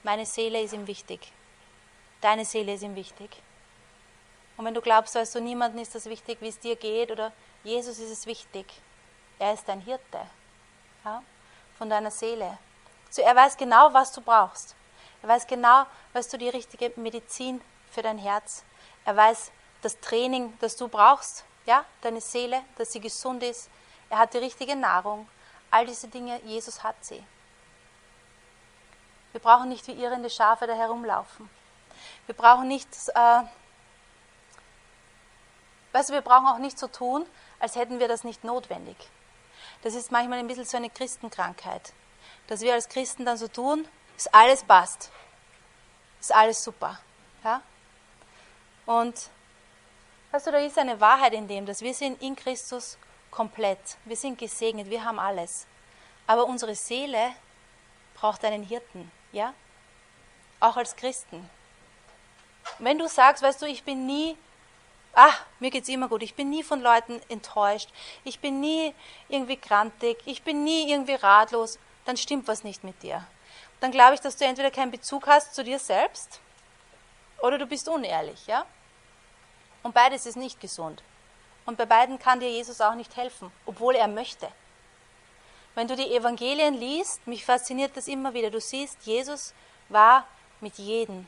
Meine 0.04 0.26
Seele 0.26 0.62
ist 0.62 0.72
ihm 0.72 0.86
wichtig. 0.86 1.32
Deine 2.20 2.44
Seele 2.44 2.74
ist 2.74 2.82
ihm 2.82 2.94
wichtig. 2.94 3.30
Und 4.58 4.64
wenn 4.64 4.74
du 4.74 4.80
glaubst, 4.80 5.14
du, 5.14 5.40
niemandem 5.40 5.80
ist 5.80 5.94
das 5.94 6.06
wichtig, 6.06 6.38
wie 6.40 6.48
es 6.48 6.58
dir 6.58 6.74
geht, 6.74 7.12
oder 7.12 7.32
Jesus 7.62 8.00
ist 8.00 8.10
es 8.10 8.26
wichtig. 8.26 8.66
Er 9.38 9.54
ist 9.54 9.68
dein 9.68 9.80
Hirte 9.80 10.20
ja, 11.04 11.22
von 11.78 11.88
deiner 11.88 12.10
Seele. 12.10 12.58
So, 13.08 13.22
er 13.22 13.36
weiß 13.36 13.56
genau, 13.56 13.94
was 13.94 14.12
du 14.12 14.20
brauchst. 14.20 14.74
Er 15.22 15.28
weiß 15.28 15.46
genau, 15.46 15.86
was 16.12 16.28
du 16.28 16.36
die 16.38 16.48
richtige 16.48 16.92
Medizin 16.96 17.60
für 17.92 18.02
dein 18.02 18.18
Herz. 18.18 18.64
Er 19.04 19.16
weiß 19.16 19.52
das 19.80 20.00
Training, 20.00 20.52
das 20.58 20.76
du 20.76 20.88
brauchst, 20.88 21.44
ja, 21.64 21.84
deine 22.00 22.20
Seele, 22.20 22.60
dass 22.76 22.92
sie 22.92 23.00
gesund 23.00 23.44
ist. 23.44 23.70
Er 24.10 24.18
hat 24.18 24.34
die 24.34 24.38
richtige 24.38 24.74
Nahrung. 24.74 25.28
All 25.70 25.86
diese 25.86 26.08
Dinge, 26.08 26.40
Jesus 26.44 26.82
hat 26.82 26.96
sie. 27.04 27.22
Wir 29.30 29.40
brauchen 29.40 29.68
nicht 29.68 29.86
wie 29.86 29.92
irrende 29.92 30.30
Schafe 30.30 30.66
da 30.66 30.74
herumlaufen. 30.74 31.48
Wir 32.26 32.34
brauchen 32.34 32.66
nicht 32.66 32.88
äh, 33.14 33.42
Weißt 35.92 36.10
du, 36.10 36.14
wir 36.14 36.20
brauchen 36.20 36.46
auch 36.46 36.58
nicht 36.58 36.78
so 36.78 36.86
tun, 36.86 37.26
als 37.60 37.76
hätten 37.76 37.98
wir 37.98 38.08
das 38.08 38.24
nicht 38.24 38.44
notwendig. 38.44 38.96
Das 39.82 39.94
ist 39.94 40.10
manchmal 40.10 40.38
ein 40.38 40.46
bisschen 40.46 40.64
so 40.64 40.76
eine 40.76 40.90
Christenkrankheit, 40.90 41.92
dass 42.46 42.60
wir 42.60 42.74
als 42.74 42.88
Christen 42.88 43.24
dann 43.24 43.36
so 43.36 43.48
tun, 43.48 43.86
dass 44.16 44.26
alles 44.28 44.64
passt, 44.64 45.10
ist 46.20 46.34
alles 46.34 46.62
super. 46.62 46.98
Ja? 47.44 47.62
Und 48.86 49.30
weißt 50.32 50.46
du, 50.46 50.52
da 50.52 50.58
ist 50.58 50.78
eine 50.78 51.00
Wahrheit 51.00 51.32
in 51.32 51.46
dem, 51.46 51.66
dass 51.66 51.80
wir 51.80 51.94
sind 51.94 52.20
in 52.22 52.34
Christus 52.34 52.98
komplett, 53.30 53.78
wir 54.04 54.16
sind 54.16 54.38
gesegnet, 54.38 54.90
wir 54.90 55.04
haben 55.04 55.18
alles. 55.18 55.66
Aber 56.26 56.46
unsere 56.46 56.74
Seele 56.74 57.32
braucht 58.14 58.44
einen 58.44 58.62
Hirten, 58.62 59.10
ja? 59.32 59.54
Auch 60.60 60.76
als 60.76 60.96
Christen. 60.96 61.48
Wenn 62.78 62.98
du 62.98 63.08
sagst, 63.08 63.42
weißt 63.42 63.62
du, 63.62 63.66
ich 63.66 63.84
bin 63.84 64.06
nie 64.06 64.36
ah, 65.18 65.34
mir 65.58 65.70
geht 65.70 65.82
es 65.82 65.88
immer 65.88 66.08
gut, 66.08 66.22
ich 66.22 66.36
bin 66.36 66.48
nie 66.48 66.62
von 66.62 66.80
Leuten 66.80 67.20
enttäuscht, 67.28 67.88
ich 68.24 68.38
bin 68.38 68.60
nie 68.60 68.94
irgendwie 69.28 69.56
krantig, 69.56 70.18
ich 70.26 70.42
bin 70.42 70.62
nie 70.62 70.90
irgendwie 70.90 71.14
ratlos, 71.14 71.78
dann 72.04 72.16
stimmt 72.16 72.46
was 72.46 72.62
nicht 72.62 72.84
mit 72.84 73.02
dir. 73.02 73.26
Dann 73.80 73.90
glaube 73.90 74.14
ich, 74.14 74.20
dass 74.20 74.36
du 74.36 74.44
entweder 74.44 74.70
keinen 74.70 74.92
Bezug 74.92 75.26
hast 75.26 75.54
zu 75.54 75.64
dir 75.64 75.80
selbst 75.80 76.40
oder 77.40 77.58
du 77.58 77.66
bist 77.66 77.88
unehrlich, 77.88 78.46
ja? 78.46 78.64
Und 79.82 79.94
beides 79.94 80.24
ist 80.24 80.36
nicht 80.36 80.60
gesund. 80.60 81.02
Und 81.66 81.76
bei 81.76 81.86
beiden 81.86 82.18
kann 82.18 82.40
dir 82.40 82.50
Jesus 82.50 82.80
auch 82.80 82.94
nicht 82.94 83.16
helfen, 83.16 83.50
obwohl 83.66 83.96
er 83.96 84.08
möchte. 84.08 84.48
Wenn 85.74 85.88
du 85.88 85.96
die 85.96 86.14
Evangelien 86.14 86.74
liest, 86.74 87.26
mich 87.26 87.44
fasziniert 87.44 87.96
das 87.96 88.08
immer 88.08 88.34
wieder. 88.34 88.50
Du 88.50 88.60
siehst, 88.60 89.02
Jesus 89.02 89.52
war 89.88 90.26
mit 90.60 90.78
jedem 90.78 91.26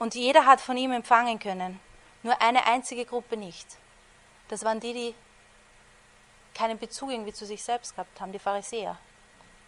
und 0.00 0.14
jeder 0.14 0.46
hat 0.46 0.60
von 0.60 0.76
ihm 0.76 0.92
empfangen 0.92 1.38
können. 1.38 1.78
Nur 2.22 2.40
eine 2.40 2.66
einzige 2.66 3.04
Gruppe 3.04 3.36
nicht. 3.36 3.76
Das 4.48 4.64
waren 4.64 4.80
die, 4.80 4.94
die 4.94 5.14
keinen 6.54 6.78
Bezug 6.78 7.10
irgendwie 7.10 7.34
zu 7.34 7.46
sich 7.46 7.62
selbst 7.62 7.94
gehabt 7.94 8.18
haben, 8.20 8.32
die 8.32 8.38
Pharisäer. 8.38 8.96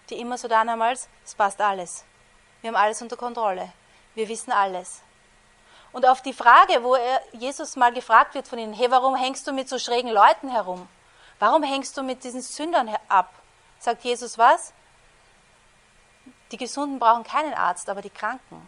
Die 0.08 0.18
immer 0.18 0.38
so 0.38 0.48
da 0.48 0.60
haben 0.60 0.82
als, 0.82 1.08
es 1.24 1.34
passt 1.34 1.60
alles. 1.60 2.04
Wir 2.60 2.68
haben 2.68 2.76
alles 2.76 3.00
unter 3.02 3.16
Kontrolle. 3.16 3.72
Wir 4.14 4.28
wissen 4.28 4.52
alles. 4.52 5.02
Und 5.92 6.06
auf 6.06 6.22
die 6.22 6.32
Frage, 6.32 6.82
wo 6.82 6.94
er, 6.94 7.20
Jesus 7.32 7.76
mal 7.76 7.92
gefragt 7.92 8.34
wird 8.34 8.48
von 8.48 8.58
ihnen, 8.58 8.72
hey, 8.72 8.90
warum 8.90 9.14
hängst 9.14 9.46
du 9.46 9.52
mit 9.52 9.68
so 9.68 9.78
schrägen 9.78 10.10
Leuten 10.10 10.48
herum? 10.48 10.88
Warum 11.40 11.62
hängst 11.62 11.94
du 11.98 12.02
mit 12.02 12.24
diesen 12.24 12.40
Sündern 12.40 12.88
ab? 13.08 13.30
Sagt 13.78 14.02
Jesus 14.02 14.38
was? 14.38 14.72
Die 16.50 16.56
Gesunden 16.56 16.98
brauchen 16.98 17.22
keinen 17.22 17.52
Arzt, 17.52 17.90
aber 17.90 18.00
die 18.00 18.10
Kranken. 18.10 18.66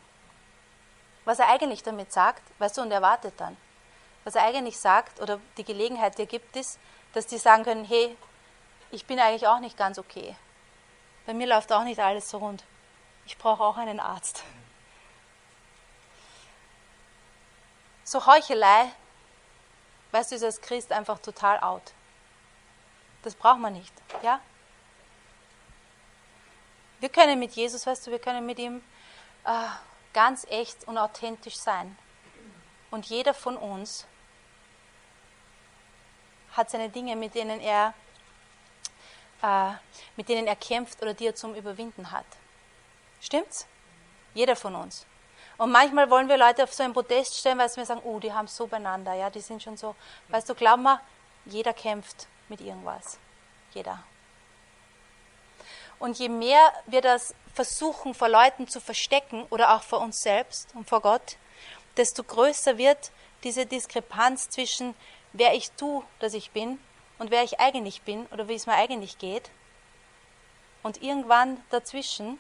Was 1.25 1.39
er 1.39 1.49
eigentlich 1.49 1.83
damit 1.83 2.13
sagt, 2.13 2.43
weißt 2.59 2.77
du, 2.77 2.83
und 2.83 2.91
er 2.91 3.03
wartet 3.03 3.35
dann. 3.39 3.57
Was 4.25 4.35
er 4.35 4.45
eigentlich 4.45 4.79
sagt 4.79 5.21
oder 5.21 5.41
die 5.57 5.65
Gelegenheit 5.65 6.19
dir 6.19 6.27
gibt, 6.27 6.57
ist, 6.57 6.79
dass 7.13 7.27
die 7.27 7.39
sagen 7.39 7.65
können, 7.65 7.85
hey, 7.85 8.17
ich 8.91 9.07
bin 9.07 9.19
eigentlich 9.19 9.47
auch 9.47 9.61
nicht 9.61 9.77
ganz 9.77 9.99
okay. 9.99 10.37
Bei 11.27 11.35
mir 11.35 11.47
läuft 11.47 11.73
auch 11.73 11.85
nicht 11.85 12.01
alles 12.01 12.29
so 12.29 12.39
rund. 12.39 12.65
Ich 13.27 13.39
brauche 13.39 13.63
auch 13.63 13.77
einen 13.77 14.01
Arzt. 14.01 14.43
So 18.05 18.27
Heuchelei, 18.27 18.91
weißt 20.13 20.31
du, 20.31 20.37
ist 20.37 20.45
als 20.45 20.61
Christ 20.61 20.93
einfach 20.93 21.19
total 21.21 21.59
out. 21.61 21.93
Das 23.23 23.35
braucht 23.35 23.59
man 23.59 23.73
nicht, 23.73 23.93
ja? 24.23 24.41
Wir 27.01 27.09
können 27.09 27.39
mit 27.39 27.53
Jesus, 27.53 27.87
weißt 27.87 28.07
du, 28.07 28.11
wir 28.11 28.19
können 28.19 28.45
mit 28.45 28.59
ihm 28.59 28.83
äh, 29.45 29.51
ganz 30.15 30.47
echt 30.49 30.89
und 30.89 30.97
authentisch 30.97 31.57
sein. 31.57 31.99
Und 32.91 33.07
jeder 33.07 33.35
von 33.35 33.57
uns 33.57 34.07
hat 36.53 36.71
seine 36.71 36.89
Dinge, 36.89 37.17
mit 37.17 37.35
denen 37.35 37.61
er, 37.61 37.93
äh, 39.43 39.73
mit 40.17 40.29
denen 40.29 40.47
er 40.47 40.57
kämpft 40.57 41.03
oder 41.03 41.13
die 41.13 41.27
er 41.27 41.35
zum 41.35 41.55
Überwinden 41.55 42.11
hat. 42.11 42.27
Stimmt's? 43.21 43.67
Jeder 44.33 44.57
von 44.57 44.75
uns. 44.75 45.07
Und 45.57 45.71
manchmal 45.71 46.11
wollen 46.11 46.29
wir 46.29 46.37
Leute 46.37 46.65
auf 46.65 46.73
so 46.73 46.83
einen 46.83 46.93
Protest 46.93 47.37
stellen, 47.37 47.59
weil 47.59 47.75
wir 47.75 47.87
sagen, 47.87 48.03
oh, 48.05 48.19
die 48.19 48.33
haben 48.33 48.49
so 48.49 48.67
beieinander, 48.67 49.15
ja, 49.15 49.31
die 49.31 49.41
sind 49.41 49.63
schon 49.63 49.77
so. 49.77 49.95
Weißt 50.29 50.49
du, 50.49 50.55
glaub 50.55 50.81
mal, 50.81 51.01
jeder 51.45 51.73
kämpft 51.73 52.27
mit 52.49 52.61
irgendwas. 52.61 53.19
Jeder. 53.73 54.03
Und 55.99 56.19
je 56.19 56.29
mehr 56.29 56.73
wir 56.87 57.01
das 57.01 57.35
versuchen, 57.55 58.15
vor 58.15 58.29
Leuten 58.29 58.69
zu 58.69 58.81
verstecken 58.81 59.47
oder 59.51 59.75
auch 59.75 59.83
vor 59.83 60.01
uns 60.01 60.23
selbst 60.23 60.75
und 60.75 60.89
vor 60.89 61.01
Gott, 61.01 61.37
desto 61.97 62.25
größer 62.25 62.79
wird 62.79 63.13
diese 63.45 63.67
Diskrepanz 63.67 64.49
zwischen 64.49 64.95
wer 65.33 65.55
ich 65.55 65.71
tue, 65.73 66.03
dass 66.19 66.35
ich 66.35 66.51
bin 66.51 66.79
und 67.19 67.31
wer 67.31 67.43
ich 67.43 67.61
eigentlich 67.61 68.03
bin 68.03 68.27
oder 68.27 68.49
wie 68.49 68.55
es 68.55 68.67
mir 68.67 68.75
eigentlich 68.75 69.19
geht. 69.19 69.51
Und 70.83 71.03
irgendwann 71.03 71.63
dazwischen 71.71 72.39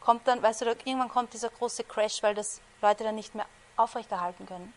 kommt 0.00 0.26
dann, 0.26 0.42
weißt 0.42 0.62
du, 0.62 0.66
irgendwann 0.66 1.08
kommt 1.08 1.32
dieser 1.32 1.50
große 1.50 1.84
Crash, 1.84 2.22
weil 2.22 2.34
das 2.34 2.60
Leute 2.82 3.04
dann 3.04 3.14
nicht 3.14 3.34
mehr 3.34 3.46
aufrechterhalten 3.76 4.46
können. 4.46 4.72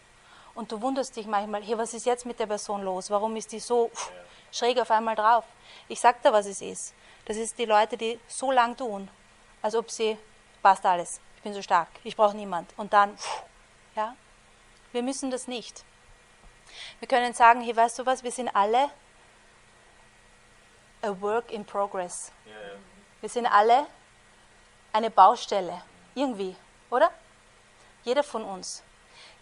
Und 0.55 0.71
du 0.71 0.81
wunderst 0.81 1.15
dich 1.15 1.27
manchmal, 1.27 1.61
hey, 1.61 1.77
was 1.77 1.93
ist 1.93 2.05
jetzt 2.05 2.25
mit 2.25 2.39
der 2.39 2.47
Person 2.47 2.81
los? 2.81 3.09
Warum 3.09 3.35
ist 3.35 3.51
die 3.51 3.59
so 3.59 3.89
pff, 3.89 4.11
schräg 4.51 4.79
auf 4.79 4.89
einmal 4.89 5.15
drauf? 5.15 5.45
Ich 5.87 5.99
sag 5.99 6.21
dir, 6.23 6.33
was 6.33 6.47
es 6.47 6.61
ist. 6.61 6.93
Das 7.27 7.35
ist 7.35 7.57
die 7.57 7.65
Leute, 7.65 7.97
die 7.97 8.17
so 8.25 8.51
lang 8.51 8.77
tun, 8.77 9.09
als 9.61 9.75
ob 9.75 9.91
sie, 9.91 10.17
passt 10.61 10.85
alles, 10.85 11.19
ich 11.35 11.41
bin 11.43 11.53
so 11.53 11.61
stark, 11.61 11.89
ich 12.05 12.15
brauche 12.15 12.35
niemand. 12.35 12.73
Und 12.77 12.93
dann, 12.93 13.17
pff, 13.17 13.43
ja, 13.97 14.15
wir 14.93 15.03
müssen 15.03 15.29
das 15.29 15.45
nicht. 15.45 15.83
Wir 16.99 17.07
können 17.09 17.33
sagen, 17.33 17.59
hey, 17.61 17.75
weißt 17.75 17.99
du 17.99 18.05
was, 18.05 18.23
wir 18.23 18.31
sind 18.31 18.47
alle 18.55 18.89
a 21.01 21.09
work 21.19 21.51
in 21.51 21.65
progress. 21.65 22.31
Ja, 22.45 22.51
ja. 22.53 22.75
Wir 23.19 23.29
sind 23.29 23.45
alle 23.45 23.87
eine 24.93 25.09
Baustelle, 25.09 25.81
irgendwie, 26.15 26.55
oder? 26.89 27.11
Jeder 28.05 28.23
von 28.23 28.45
uns. 28.45 28.83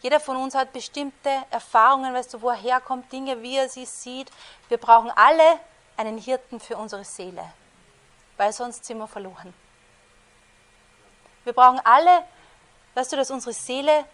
Jeder 0.02 0.20
von 0.20 0.38
uns 0.38 0.56
hat 0.56 0.74
bestimmte 0.74 1.30
Erfahrungen, 1.52 2.16
weißt 2.16 2.34
du, 2.34 2.42
wo 2.42 2.50
er 2.50 2.56
herkommt, 2.56 3.12
Dinge, 3.12 3.42
wie 3.44 3.58
er 3.58 3.70
sie 3.70 3.86
sieht. 3.86 4.32
Wir 4.70 4.78
brauchen 4.78 5.12
alle 5.12 5.60
einen 5.98 6.18
Hirten 6.18 6.60
für 6.60 6.78
unsere 6.78 7.04
Seele, 7.04 7.54
weil 8.38 8.52
sonst 8.54 8.86
sind 8.86 8.98
wir 8.98 9.08
verloren. 9.08 9.54
Wir 11.44 11.54
brauchen 11.54 11.80
alle, 11.84 12.24
weißt 12.96 13.12
du, 13.12 13.16
dass 13.16 13.32
unsere 13.32 13.54
Seele 13.54 14.06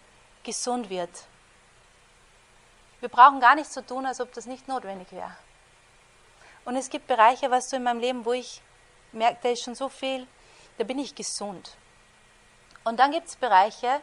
gesund 0.42 0.90
wird. 0.90 1.10
Wir 3.00 3.08
brauchen 3.08 3.40
gar 3.40 3.54
nichts 3.54 3.72
zu 3.72 3.84
tun, 3.84 4.06
als 4.06 4.20
ob 4.20 4.32
das 4.32 4.46
nicht 4.46 4.68
notwendig 4.68 5.10
wäre. 5.12 5.34
Und 6.64 6.76
es 6.76 6.90
gibt 6.90 7.06
Bereiche, 7.06 7.50
weißt 7.50 7.72
du, 7.72 7.76
in 7.76 7.82
meinem 7.82 8.00
Leben, 8.00 8.24
wo 8.24 8.32
ich 8.32 8.60
merke, 9.12 9.38
da 9.42 9.48
ist 9.48 9.62
schon 9.62 9.74
so 9.74 9.88
viel, 9.88 10.26
da 10.78 10.84
bin 10.84 10.98
ich 10.98 11.14
gesund. 11.14 11.76
Und 12.84 12.98
dann 12.98 13.10
gibt 13.10 13.28
es 13.28 13.36
Bereiche, 13.36 14.00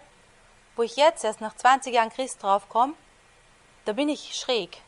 wo 0.75 0.83
ich 0.83 0.95
jetzt 0.95 1.23
erst 1.23 1.41
nach 1.41 1.55
20 1.55 1.93
Jahren 1.93 2.09
Christ 2.09 2.41
draufkomme, 2.41 2.93
da 3.85 3.93
bin 3.93 4.09
ich 4.09 4.35
schräg. 4.35 4.81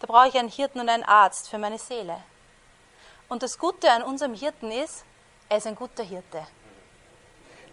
Da 0.00 0.06
brauche 0.06 0.28
ich 0.28 0.38
einen 0.38 0.48
Hirten 0.48 0.80
und 0.80 0.88
einen 0.88 1.04
Arzt 1.04 1.48
für 1.48 1.58
meine 1.58 1.78
Seele. 1.78 2.22
Und 3.28 3.42
das 3.42 3.58
Gute 3.58 3.90
an 3.90 4.02
unserem 4.02 4.34
Hirten 4.34 4.70
ist, 4.70 5.04
er 5.48 5.58
ist 5.58 5.66
ein 5.66 5.74
guter 5.74 6.02
Hirte. 6.02 6.46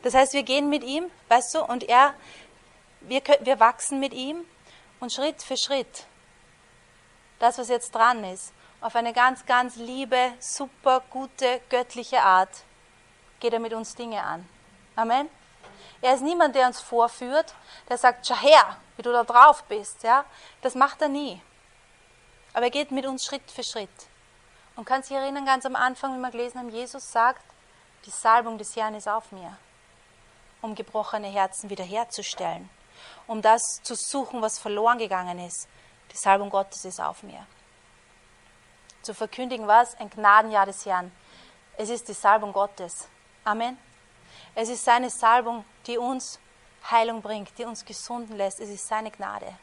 Das 0.04 0.14
heißt, 0.14 0.34
wir 0.34 0.44
gehen 0.44 0.70
mit 0.70 0.84
ihm, 0.84 1.10
weißt 1.30 1.56
du, 1.56 1.64
und 1.64 1.84
er, 1.84 2.14
wir, 3.02 3.22
wir 3.42 3.60
wachsen 3.60 4.00
mit 4.00 4.14
ihm 4.14 4.46
und 5.00 5.14
Schritt 5.14 5.42
für 5.44 5.58
Schritt, 5.58 6.06
das, 7.40 7.58
was 7.58 7.70
jetzt 7.70 7.94
dran 7.94 8.24
ist, 8.24 8.54
auf 8.82 8.96
eine 8.96 9.14
ganz, 9.14 9.46
ganz 9.46 9.76
liebe, 9.76 10.34
super, 10.40 11.04
gute, 11.10 11.62
göttliche 11.70 12.22
Art, 12.22 12.64
geht 13.40 13.54
er 13.54 13.60
mit 13.60 13.74
uns 13.74 13.96
Dinge 13.96 14.24
an. 14.24 14.48
Amen. 14.96 15.30
Er 16.02 16.16
ist 16.16 16.22
niemand, 16.22 16.56
der 16.56 16.68
uns 16.68 16.80
vorführt, 16.80 17.54
der 17.90 17.98
sagt, 17.98 18.26
schau 18.28 18.36
her, 18.36 18.78
wie 18.98 19.04
du 19.04 19.12
da 19.12 19.24
drauf 19.24 19.64
bist. 19.66 20.04
Ja? 20.04 20.26
Das 20.62 20.74
macht 20.74 21.02
er 21.02 21.10
nie. 21.10 21.42
Aber 22.54 22.66
er 22.66 22.72
geht 22.72 22.92
mit 22.92 23.06
uns 23.06 23.24
Schritt 23.26 23.50
für 23.52 23.64
Schritt. 23.64 23.90
Und 24.82 24.86
kann 24.86 25.04
sich 25.04 25.16
erinnern, 25.16 25.46
ganz 25.46 25.64
am 25.68 25.76
Anfang, 25.76 26.18
wie 26.18 26.20
wir 26.20 26.32
gelesen 26.32 26.58
haben, 26.58 26.70
Jesus 26.70 27.12
sagt, 27.12 27.44
die 28.08 28.10
Salbung 28.10 28.58
des 28.58 28.76
Herrn 28.76 28.96
ist 28.96 29.08
auf 29.08 29.32
mir, 29.32 29.56
um 30.60 30.74
gebrochene 30.74 31.28
Herzen 31.28 31.70
wiederherzustellen, 31.70 32.68
um 33.28 33.44
das 33.44 33.62
zu 33.84 33.94
suchen, 33.94 34.42
was 34.42 34.58
verloren 34.58 34.98
gegangen 34.98 35.38
ist. 35.38 35.68
Die 36.12 36.18
Salbung 36.18 36.50
Gottes 36.50 36.84
ist 36.84 37.00
auf 37.00 37.22
mir 37.22 37.46
zu 39.04 39.14
verkündigen, 39.14 39.68
was? 39.68 39.94
Ein 40.00 40.10
Gnadenjahr 40.10 40.66
des 40.66 40.84
Herrn. 40.84 41.12
Es 41.78 41.90
ist 41.90 42.08
die 42.08 42.14
Salbung 42.14 42.52
Gottes. 42.52 43.08
Amen. 43.44 43.78
Es 44.56 44.68
ist 44.68 44.84
seine 44.84 45.12
Salbung, 45.12 45.64
die 45.86 46.00
uns 46.00 46.40
Heilung 46.90 47.22
bringt, 47.22 47.56
die 47.60 47.66
uns 47.66 47.86
gesunden 47.86 48.36
lässt. 48.36 48.60
Es 48.60 48.70
ist 48.70 48.88
seine 48.88 49.12
Gnade. 49.12 49.56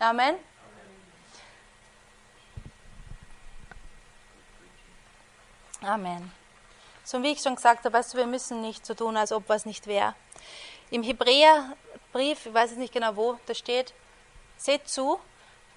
Amen. 0.00 0.34
Amen. 5.82 6.30
So 7.04 7.22
wie 7.22 7.32
ich 7.32 7.40
schon 7.40 7.56
gesagt 7.56 7.84
habe, 7.84 7.98
weißt 7.98 8.14
du, 8.14 8.18
wir 8.18 8.26
müssen 8.26 8.60
nicht 8.60 8.86
so 8.86 8.94
tun, 8.94 9.16
als 9.16 9.32
ob 9.32 9.48
was 9.48 9.66
nicht 9.66 9.86
wäre. 9.88 10.14
Im 10.90 11.02
Hebräerbrief, 11.02 12.46
ich 12.46 12.54
weiß 12.54 12.70
jetzt 12.70 12.78
nicht 12.78 12.92
genau 12.92 13.16
wo, 13.16 13.38
da 13.46 13.54
steht, 13.54 13.92
seht 14.56 14.88
zu, 14.88 15.18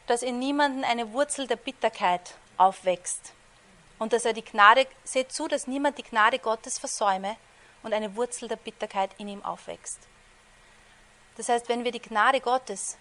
dass 0.06 0.22
in 0.22 0.38
niemanden 0.38 0.84
eine 0.84 1.12
Wurzel 1.14 1.48
der 1.48 1.56
Bitterkeit 1.56 2.36
aufwächst. 2.58 3.34
Und 3.98 4.14
dass 4.14 4.26
er 4.26 4.34
die 4.34 4.44
Gnade, 4.46 4.86
seht 5.04 5.32
zu, 5.32 5.48
dass 5.48 5.68
niemand 5.68 5.98
die 5.98 6.04
Gnade 6.04 6.38
Gottes 6.38 6.78
versäume 6.78 7.38
und 7.82 7.94
eine 7.94 8.16
Wurzel 8.16 8.48
der 8.48 8.58
Bitterkeit 8.58 9.10
in 9.18 9.28
ihm 9.28 9.44
aufwächst. 9.44 10.00
Das 11.38 11.50
heißt, 11.50 11.68
wenn 11.68 11.84
wir 11.84 11.92
die 11.92 12.02
Gnade 12.02 12.42
Gottes, 12.42 12.98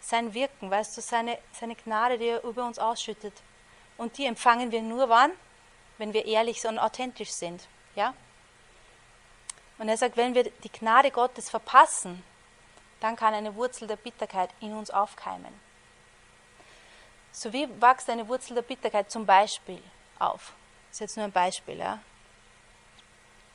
sein 0.00 0.34
Wirken, 0.34 0.70
weißt 0.70 0.96
du, 0.96 1.00
seine, 1.00 1.38
seine 1.52 1.76
Gnade, 1.76 2.18
die 2.18 2.26
er 2.26 2.44
über 2.44 2.66
uns 2.66 2.78
ausschüttet, 2.78 3.34
und 3.96 4.18
die 4.18 4.26
empfangen 4.26 4.72
wir 4.72 4.82
nur 4.82 5.08
wann? 5.08 5.30
Wenn 6.02 6.14
wir 6.14 6.24
ehrlich 6.26 6.66
und 6.66 6.80
authentisch 6.80 7.30
sind. 7.30 7.68
Ja? 7.94 8.12
Und 9.78 9.88
er 9.88 9.96
sagt, 9.96 10.16
wenn 10.16 10.34
wir 10.34 10.50
die 10.50 10.72
Gnade 10.72 11.12
Gottes 11.12 11.48
verpassen, 11.48 12.24
dann 12.98 13.14
kann 13.14 13.34
eine 13.34 13.54
Wurzel 13.54 13.86
der 13.86 13.94
Bitterkeit 13.94 14.50
in 14.58 14.74
uns 14.76 14.90
aufkeimen. 14.90 15.54
So 17.30 17.52
wie 17.52 17.68
wächst 17.80 18.10
eine 18.10 18.26
Wurzel 18.26 18.56
der 18.56 18.62
Bitterkeit 18.62 19.12
zum 19.12 19.24
Beispiel 19.24 19.80
auf? 20.18 20.54
Das 20.88 20.96
ist 20.96 21.00
jetzt 21.02 21.16
nur 21.18 21.26
ein 21.26 21.30
Beispiel, 21.30 21.78
ja? 21.78 22.00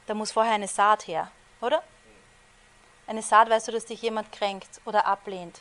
Da 0.05 0.13
muss 0.13 0.31
vorher 0.31 0.53
eine 0.53 0.69
Saat 0.69 1.05
her, 1.05 1.29
oder? 1.59 1.83
Eine 3.07 3.23
Saat 3.23 3.49
weißt 3.49 3.67
du, 3.67 3.73
dass 3.73 3.87
dich 3.87 4.01
jemand 4.01 4.31
kränkt 4.31 4.79
oder 4.85 5.05
ablehnt. 5.05 5.59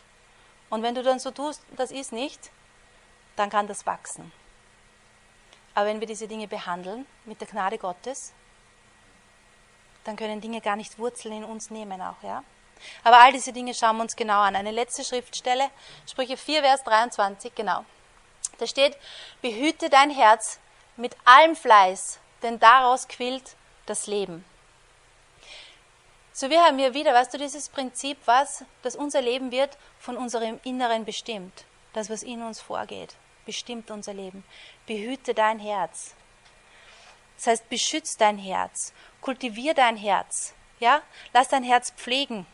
Und 0.71 0.85
wenn 0.85 0.95
du 0.95 1.03
dann 1.03 1.19
so 1.19 1.33
tust, 1.33 1.63
das 1.73 1.91
ist 1.91 2.13
nicht, 2.13 2.53
dann 3.35 3.51
kann 3.51 3.67
das 3.67 3.87
wachsen. 3.87 4.31
Aber 5.77 5.89
wenn 5.89 6.01
wir 6.01 6.07
diese 6.07 6.27
Dinge 6.27 6.49
behandeln 6.49 7.05
mit 7.27 7.39
der 7.39 7.49
Gnade 7.49 7.77
Gottes, 7.77 8.33
dann 10.05 10.17
können 10.17 10.41
Dinge 10.41 10.63
gar 10.63 10.75
nicht 10.75 10.99
Wurzeln 10.99 11.37
in 11.37 11.45
uns 11.45 11.69
nehmen 11.69 12.01
auch, 12.01 12.23
ja? 12.23 12.43
Aber 13.05 13.19
all 13.19 13.31
diese 13.31 13.53
Dinge 13.53 13.75
schauen 13.75 13.97
wir 13.97 14.05
uns 14.05 14.17
genau 14.17 14.41
an. 14.41 14.57
Eine 14.57 14.71
letzte 14.71 15.05
Schriftstelle, 15.05 15.69
Sprüche 16.11 16.39
4, 16.39 16.63
Vers 16.63 16.83
23, 16.85 17.55
genau. 17.55 17.85
Da 18.57 18.67
steht, 18.67 18.97
behüte 19.43 19.91
dein 19.91 20.09
Herz 20.09 20.61
mit 20.97 21.15
allem 21.27 21.55
Fleiß, 21.55 22.21
denn 22.43 22.59
daraus 22.59 23.07
quillt 23.07 23.55
das 23.85 24.07
Leben. 24.07 24.47
So 26.33 26.49
wir 26.49 26.63
haben 26.65 26.79
hier 26.79 26.95
wieder, 26.95 27.13
weißt 27.13 27.35
du, 27.35 27.39
dieses 27.39 27.69
Prinzip, 27.69 28.17
was, 28.25 28.65
dass 28.81 28.97
unser 28.97 29.21
Leben 29.21 29.51
wird 29.51 29.77
von 29.99 30.17
unserem 30.17 30.59
Inneren 30.65 31.05
bestimmt. 31.05 31.65
Das, 31.93 32.09
was 32.09 32.23
in 32.23 32.43
uns 32.43 32.63
vorgeht, 32.63 33.15
bestimmt 33.45 33.91
unser 33.91 34.15
Leben. 34.15 34.43
Behüte 34.87 35.35
dein 35.35 35.59
Herz. 35.59 36.15
Das 37.37 37.49
heißt, 37.49 37.69
beschütze 37.69 38.17
dein 38.19 38.39
Herz, 38.39 38.93
kultivier 39.21 39.75
dein 39.75 39.97
Herz, 39.97 40.55
ja, 40.81 41.03
lass 41.33 41.49
dein 41.49 41.65
Herz 41.65 41.91
pflegen. 41.91 42.47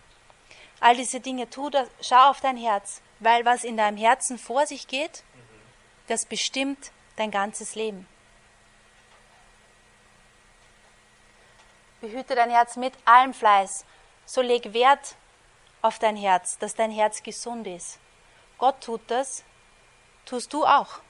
All 0.80 0.96
diese 0.96 1.20
Dinge, 1.20 1.48
tu 1.48 1.70
das, 1.70 1.88
schau 2.00 2.30
auf 2.30 2.40
dein 2.40 2.56
Herz, 2.56 3.00
weil 3.20 3.44
was 3.44 3.62
in 3.62 3.76
deinem 3.76 3.96
Herzen 3.96 4.38
vor 4.38 4.66
sich 4.66 4.88
geht, 4.88 5.22
das 6.08 6.26
bestimmt 6.26 6.90
dein 7.16 7.30
ganzes 7.30 7.76
Leben. 7.76 8.08
Behüte 12.00 12.34
dein 12.34 12.50
Herz 12.50 12.76
mit 12.76 12.94
allem 13.04 13.32
Fleiß. 13.32 13.84
So 14.26 14.40
leg 14.40 14.72
Wert 14.72 15.14
auf 15.82 16.00
dein 16.00 16.16
Herz, 16.16 16.58
dass 16.58 16.74
dein 16.74 16.90
Herz 16.90 17.22
gesund 17.22 17.66
ist. 17.68 18.00
Gott 18.58 18.80
tut 18.80 19.02
das, 19.06 19.44
tust 20.24 20.52
du 20.52 20.64
auch. 20.64 21.00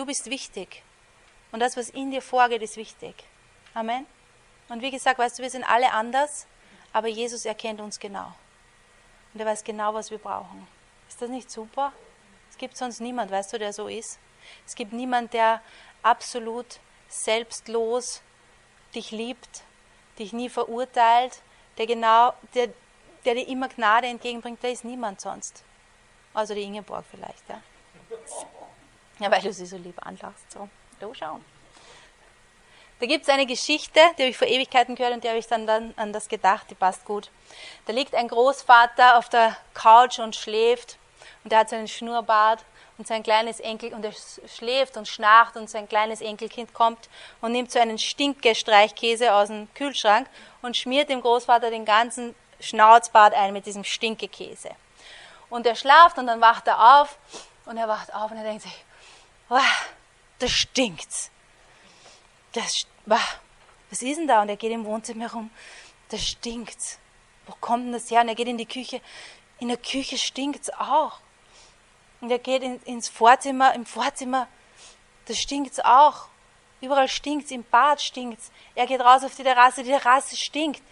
Du 0.00 0.06
bist 0.06 0.30
wichtig. 0.30 0.82
Und 1.52 1.60
das, 1.60 1.76
was 1.76 1.90
in 1.90 2.10
dir 2.10 2.22
vorgeht, 2.22 2.62
ist 2.62 2.78
wichtig. 2.78 3.14
Amen. 3.74 4.06
Und 4.70 4.80
wie 4.80 4.90
gesagt, 4.90 5.18
weißt 5.18 5.38
du, 5.38 5.42
wir 5.42 5.50
sind 5.50 5.62
alle 5.62 5.92
anders, 5.92 6.46
aber 6.94 7.08
Jesus 7.08 7.44
erkennt 7.44 7.82
uns 7.82 8.00
genau. 8.00 8.32
Und 9.34 9.40
er 9.40 9.44
weiß 9.44 9.62
genau, 9.62 9.92
was 9.92 10.10
wir 10.10 10.16
brauchen. 10.16 10.66
Ist 11.06 11.20
das 11.20 11.28
nicht 11.28 11.50
super? 11.50 11.92
Es 12.50 12.56
gibt 12.56 12.78
sonst 12.78 13.00
niemand, 13.00 13.30
weißt 13.30 13.52
du, 13.52 13.58
der 13.58 13.74
so 13.74 13.88
ist. 13.88 14.18
Es 14.66 14.74
gibt 14.74 14.94
niemand, 14.94 15.34
der 15.34 15.60
absolut 16.02 16.80
selbstlos 17.10 18.22
dich 18.94 19.10
liebt, 19.10 19.64
dich 20.18 20.32
nie 20.32 20.48
verurteilt, 20.48 21.42
der 21.76 21.86
genau, 21.86 22.32
der, 22.54 22.70
der 23.26 23.34
dir 23.34 23.46
immer 23.48 23.68
Gnade 23.68 24.06
entgegenbringt, 24.06 24.62
der 24.62 24.72
ist 24.72 24.82
niemand 24.82 25.20
sonst. 25.20 25.62
Außer 26.32 26.54
die 26.54 26.62
Ingeborg 26.62 27.04
vielleicht, 27.10 27.46
ja. 27.50 27.60
Ja, 29.20 29.30
weil 29.30 29.42
du 29.42 29.52
sie 29.52 29.66
so 29.66 29.76
lieb 29.76 29.94
anlachst. 30.04 30.50
So, 30.50 30.68
du 30.98 31.12
schau. 31.14 31.40
Da 33.00 33.06
gibt 33.06 33.22
es 33.22 33.28
eine 33.30 33.46
Geschichte, 33.46 34.00
die 34.18 34.22
habe 34.22 34.30
ich 34.30 34.36
vor 34.36 34.48
Ewigkeiten 34.48 34.94
gehört 34.94 35.14
und 35.14 35.24
die 35.24 35.28
habe 35.28 35.38
ich 35.38 35.46
dann, 35.46 35.66
dann 35.66 35.94
an 35.96 36.12
das 36.12 36.28
gedacht, 36.28 36.66
die 36.70 36.74
passt 36.74 37.04
gut. 37.04 37.30
Da 37.86 37.92
liegt 37.92 38.14
ein 38.14 38.28
Großvater 38.28 39.16
auf 39.16 39.28
der 39.28 39.56
Couch 39.72 40.18
und 40.18 40.36
schläft 40.36 40.98
und 41.44 41.52
er 41.52 41.60
hat 41.60 41.70
so 41.70 41.76
einen 41.76 41.88
Schnurrbart 41.88 42.64
und 42.98 43.06
sein 43.06 43.22
kleines 43.22 43.60
Enkel 43.60 43.94
und 43.94 44.04
er 44.04 44.12
schläft 44.46 44.98
und 44.98 45.08
schnarcht 45.08 45.56
und 45.56 45.70
sein 45.70 45.88
kleines 45.88 46.20
Enkelkind 46.20 46.74
kommt 46.74 47.08
und 47.40 47.52
nimmt 47.52 47.72
so 47.72 47.78
einen 47.78 47.98
Stinke-Streichkäse 47.98 49.32
aus 49.32 49.48
dem 49.48 49.72
Kühlschrank 49.72 50.28
und 50.60 50.76
schmiert 50.76 51.08
dem 51.08 51.22
Großvater 51.22 51.70
den 51.70 51.86
ganzen 51.86 52.34
Schnauzbart 52.60 53.32
ein 53.32 53.54
mit 53.54 53.64
diesem 53.64 53.84
Stinkekäse. 53.84 54.70
Und 55.48 55.66
er 55.66 55.76
schlaft 55.76 56.18
und 56.18 56.26
dann 56.26 56.42
wacht 56.42 56.66
er 56.66 57.00
auf 57.00 57.16
und 57.64 57.78
er 57.78 57.88
wacht 57.88 58.14
auf 58.14 58.30
und 58.30 58.36
er 58.36 58.44
denkt 58.44 58.62
sich, 58.62 58.84
oh, 59.50 59.58
das 60.38 60.50
stinkt. 60.50 61.30
Das, 62.52 62.86
bah, 63.06 63.20
was 63.90 64.02
ist 64.02 64.16
denn 64.16 64.26
da? 64.26 64.42
Und 64.42 64.48
er 64.48 64.56
geht 64.56 64.72
im 64.72 64.84
Wohnzimmer 64.84 65.24
herum, 65.24 65.50
das 66.08 66.26
stinkt. 66.26 66.98
Wo 67.46 67.54
kommt 67.60 67.86
denn 67.86 67.92
das 67.92 68.10
her? 68.10 68.22
Und 68.22 68.28
er 68.28 68.34
geht 68.34 68.48
in 68.48 68.58
die 68.58 68.66
Küche. 68.66 69.00
In 69.58 69.68
der 69.68 69.76
Küche 69.76 70.16
stinkt 70.16 70.62
es 70.62 70.70
auch. 70.70 71.20
Und 72.20 72.30
er 72.30 72.38
geht 72.38 72.62
in, 72.62 72.80
ins 72.82 73.08
Vorzimmer, 73.08 73.74
im 73.74 73.86
Vorzimmer, 73.86 74.46
da 75.26 75.34
stinkt 75.34 75.72
es 75.72 75.80
auch. 75.80 76.28
Überall 76.80 77.08
stinkt 77.08 77.46
es, 77.46 77.50
im 77.50 77.64
Bad 77.64 78.00
stinkt 78.00 78.40
es. 78.40 78.50
Er 78.74 78.86
geht 78.86 79.00
raus 79.00 79.22
auf 79.22 79.34
die 79.34 79.42
Terrasse, 79.42 79.82
die 79.82 79.90
Terrasse 79.90 80.36
stinkt. 80.36 80.82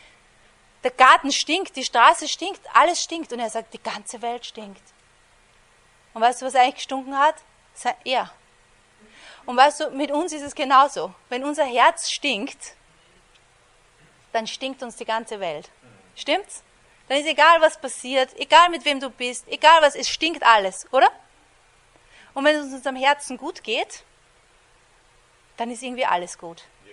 Der 0.85 0.91
Garten 0.91 1.33
stinkt, 1.33 1.77
die 1.77 1.85
Straße 1.85 2.29
stinkt, 2.29 2.61
alles 2.75 3.03
stinkt. 3.03 3.33
Und 3.33 3.41
er 3.41 3.51
sagt, 3.51 3.75
die 3.75 3.83
ganze 3.83 4.23
Welt 4.23 4.47
stinkt. 4.47 4.83
Und 6.15 6.23
weißt 6.23 6.41
du, 6.41 6.47
was 6.47 6.55
eigentlich 6.55 6.77
gestunken 6.77 7.19
hat? 7.19 7.37
Er. 8.05 8.31
Und 9.49 9.57
weißt 9.57 9.81
du, 9.81 9.91
mit 9.93 10.11
uns 10.11 10.35
ist 10.35 10.43
es 10.43 10.55
genauso. 10.55 11.15
Wenn 11.31 11.43
unser 11.43 11.65
Herz 11.65 12.11
stinkt, 12.11 12.75
dann 14.31 14.47
stinkt 14.47 14.83
uns 14.83 14.97
die 14.97 15.07
ganze 15.07 15.41
Welt. 15.41 15.71
Stimmt's? 16.17 16.63
Dann 17.09 17.17
ist 17.17 17.27
egal, 17.27 17.59
was 17.63 17.81
passiert, 17.81 18.29
egal 18.39 18.69
mit 18.69 18.85
wem 18.85 19.01
du 19.01 19.09
bist, 19.09 19.49
egal 19.49 19.81
was, 19.81 19.95
es 19.95 20.07
stinkt 20.07 20.43
alles, 20.43 20.87
oder? 20.93 21.11
Und 22.35 22.45
wenn 22.45 22.57
es 22.57 22.75
unserem 22.75 22.97
Herzen 22.97 23.39
gut 23.39 23.65
geht, 23.65 24.03
dann 25.57 25.71
ist 25.71 25.83
irgendwie 25.83 26.05
alles 26.05 26.37
gut. 26.37 26.65
Ja. 26.85 26.93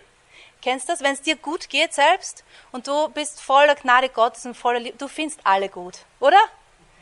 Kennst 0.62 0.88
du 0.88 0.94
das? 0.94 1.02
Wenn 1.02 1.12
es 1.12 1.22
dir 1.22 1.36
gut 1.36 1.68
geht 1.68 1.94
selbst 1.94 2.46
und 2.72 2.88
du 2.88 3.10
bist 3.10 3.42
voller 3.42 3.76
Gnade 3.76 4.08
Gottes 4.08 4.46
und 4.46 4.56
voller 4.56 4.80
Liebe, 4.80 4.98
du 4.98 5.10
findest 5.10 5.42
alle 5.44 5.68
gut, 5.68 6.06
oder? 6.22 6.40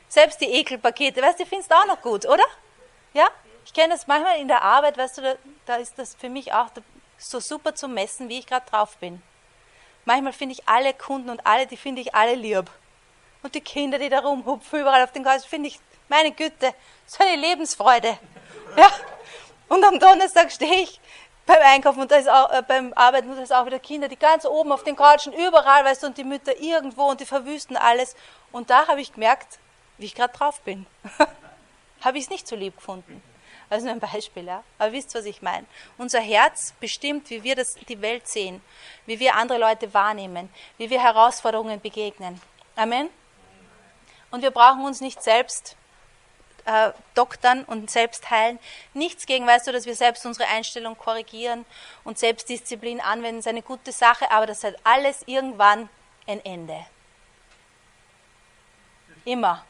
Selbst 0.10 0.42
die 0.42 0.52
Ekelpakete, 0.52 1.22
weißt 1.22 1.40
du, 1.40 1.44
die 1.44 1.50
findest 1.50 1.70
du 1.70 1.76
auch 1.76 1.86
noch 1.86 2.02
gut, 2.02 2.26
oder? 2.26 2.46
Ja? 3.14 3.30
Ich 3.66 3.74
kenne 3.74 3.94
das 3.94 4.08
manchmal 4.08 4.40
in 4.40 4.48
der 4.48 4.62
Arbeit, 4.62 4.98
weißt 4.98 5.18
du, 5.18 5.22
da, 5.22 5.36
da 5.66 5.76
ist 5.76 5.98
das 5.98 6.16
für 6.16 6.30
mich 6.30 6.54
auch 6.54 6.68
so 7.18 7.40
super 7.40 7.74
zu 7.76 7.88
messen, 7.88 8.30
wie 8.30 8.40
ich 8.40 8.48
gerade 8.48 8.70
drauf 8.70 8.98
bin. 8.98 9.22
Manchmal 10.06 10.34
finde 10.34 10.54
ich 10.54 10.68
alle 10.68 10.94
Kunden 10.94 11.30
und 11.30 11.46
alle, 11.46 11.66
die 11.66 11.78
finde 11.78 12.02
ich 12.02 12.14
alle 12.14 12.36
lieb. 12.36 12.70
Und 13.42 13.56
die 13.56 13.62
Kinder, 13.62 14.00
die 14.00 14.10
da 14.10 14.20
rumhupfen, 14.20 14.82
überall 14.82 15.04
auf 15.04 15.12
den 15.12 15.24
Kreuz, 15.24 15.46
finde 15.46 15.70
ich, 15.70 15.80
meine 16.10 16.32
Güte, 16.32 16.74
so 17.06 17.24
eine 17.24 17.40
Lebensfreude. 17.40 18.18
Ja. 18.76 18.90
Und 19.68 19.84
am 19.84 20.00
Donnerstag 20.00 20.52
stehe 20.52 20.82
ich 20.82 21.00
beim 21.46 21.62
Einkaufen 21.62 22.02
und 22.02 22.12
da 22.12 22.16
ist 22.16 22.28
auch, 22.28 22.52
äh, 22.52 22.64
beim 22.68 22.92
Arbeiten 22.96 23.30
und 23.30 23.38
da 23.38 23.44
ist 23.44 23.54
auch 23.54 23.68
wieder 23.68 23.78
Kinder, 23.78 24.08
die 24.08 24.18
ganz 24.18 24.46
oben 24.46 24.72
auf 24.72 24.84
den 24.84 24.96
Couchen, 24.96 25.32
überall, 25.32 25.86
weißt 25.86 26.02
du, 26.02 26.08
und 26.08 26.18
die 26.18 26.24
Mütter 26.24 26.60
irgendwo 26.60 27.04
und 27.04 27.20
die 27.20 27.26
verwüsten 27.26 27.78
alles. 27.78 28.16
Und 28.52 28.72
da 28.72 28.88
habe 28.88 29.00
ich 29.00 29.14
gemerkt, 29.14 29.60
wie 30.00 30.06
ich 30.06 30.16
gerade 30.16 30.34
drauf 30.36 30.62
bin. 30.62 30.88
habe 32.02 32.18
ich 32.18 32.24
es 32.24 32.30
nicht 32.32 32.48
so 32.48 32.56
lieb 32.56 32.78
gefunden. 32.78 33.22
Also 33.74 33.88
nur 33.88 33.96
ein 33.96 34.00
Beispiel, 34.00 34.46
ja. 34.46 34.64
Aber 34.78 34.92
wisst, 34.92 35.16
was 35.16 35.26
ich 35.26 35.42
meine. 35.42 35.66
Unser 35.98 36.20
Herz 36.20 36.76
bestimmt, 36.80 37.32
wie 37.32 37.42
wir 37.42 37.56
das, 37.56 37.74
die 37.74 38.00
Welt 38.04 38.28
sehen, 38.28 38.62
wie 39.08 39.20
wir 39.20 39.34
andere 39.34 39.58
Leute 39.58 39.92
wahrnehmen, 39.96 40.54
wie 40.78 40.92
wir 40.92 41.02
Herausforderungen 41.02 41.82
begegnen. 41.82 42.40
Amen. 42.76 43.10
Und 44.30 44.44
wir 44.44 44.52
brauchen 44.52 44.86
uns 44.86 45.02
nicht 45.02 45.24
selbst 45.24 45.76
äh, 46.66 46.92
doktern 47.16 47.64
und 47.64 47.90
selbst 47.90 48.30
heilen. 48.30 48.60
Nichts 48.94 49.26
gegen, 49.26 49.48
weißt 49.48 49.66
du, 49.66 49.72
dass 49.72 49.88
wir 49.88 49.96
selbst 49.96 50.24
unsere 50.28 50.48
Einstellung 50.50 50.96
korrigieren 50.96 51.66
und 52.04 52.20
Selbstdisziplin 52.20 53.02
anwenden, 53.02 53.40
ist 53.40 53.48
eine 53.48 53.64
gute 53.64 53.92
Sache, 53.92 54.30
aber 54.30 54.46
das 54.46 54.64
hat 54.64 54.76
alles 54.84 55.24
irgendwann 55.26 55.90
ein 56.28 56.46
Ende. 56.46 56.86
Immer. 59.26 59.66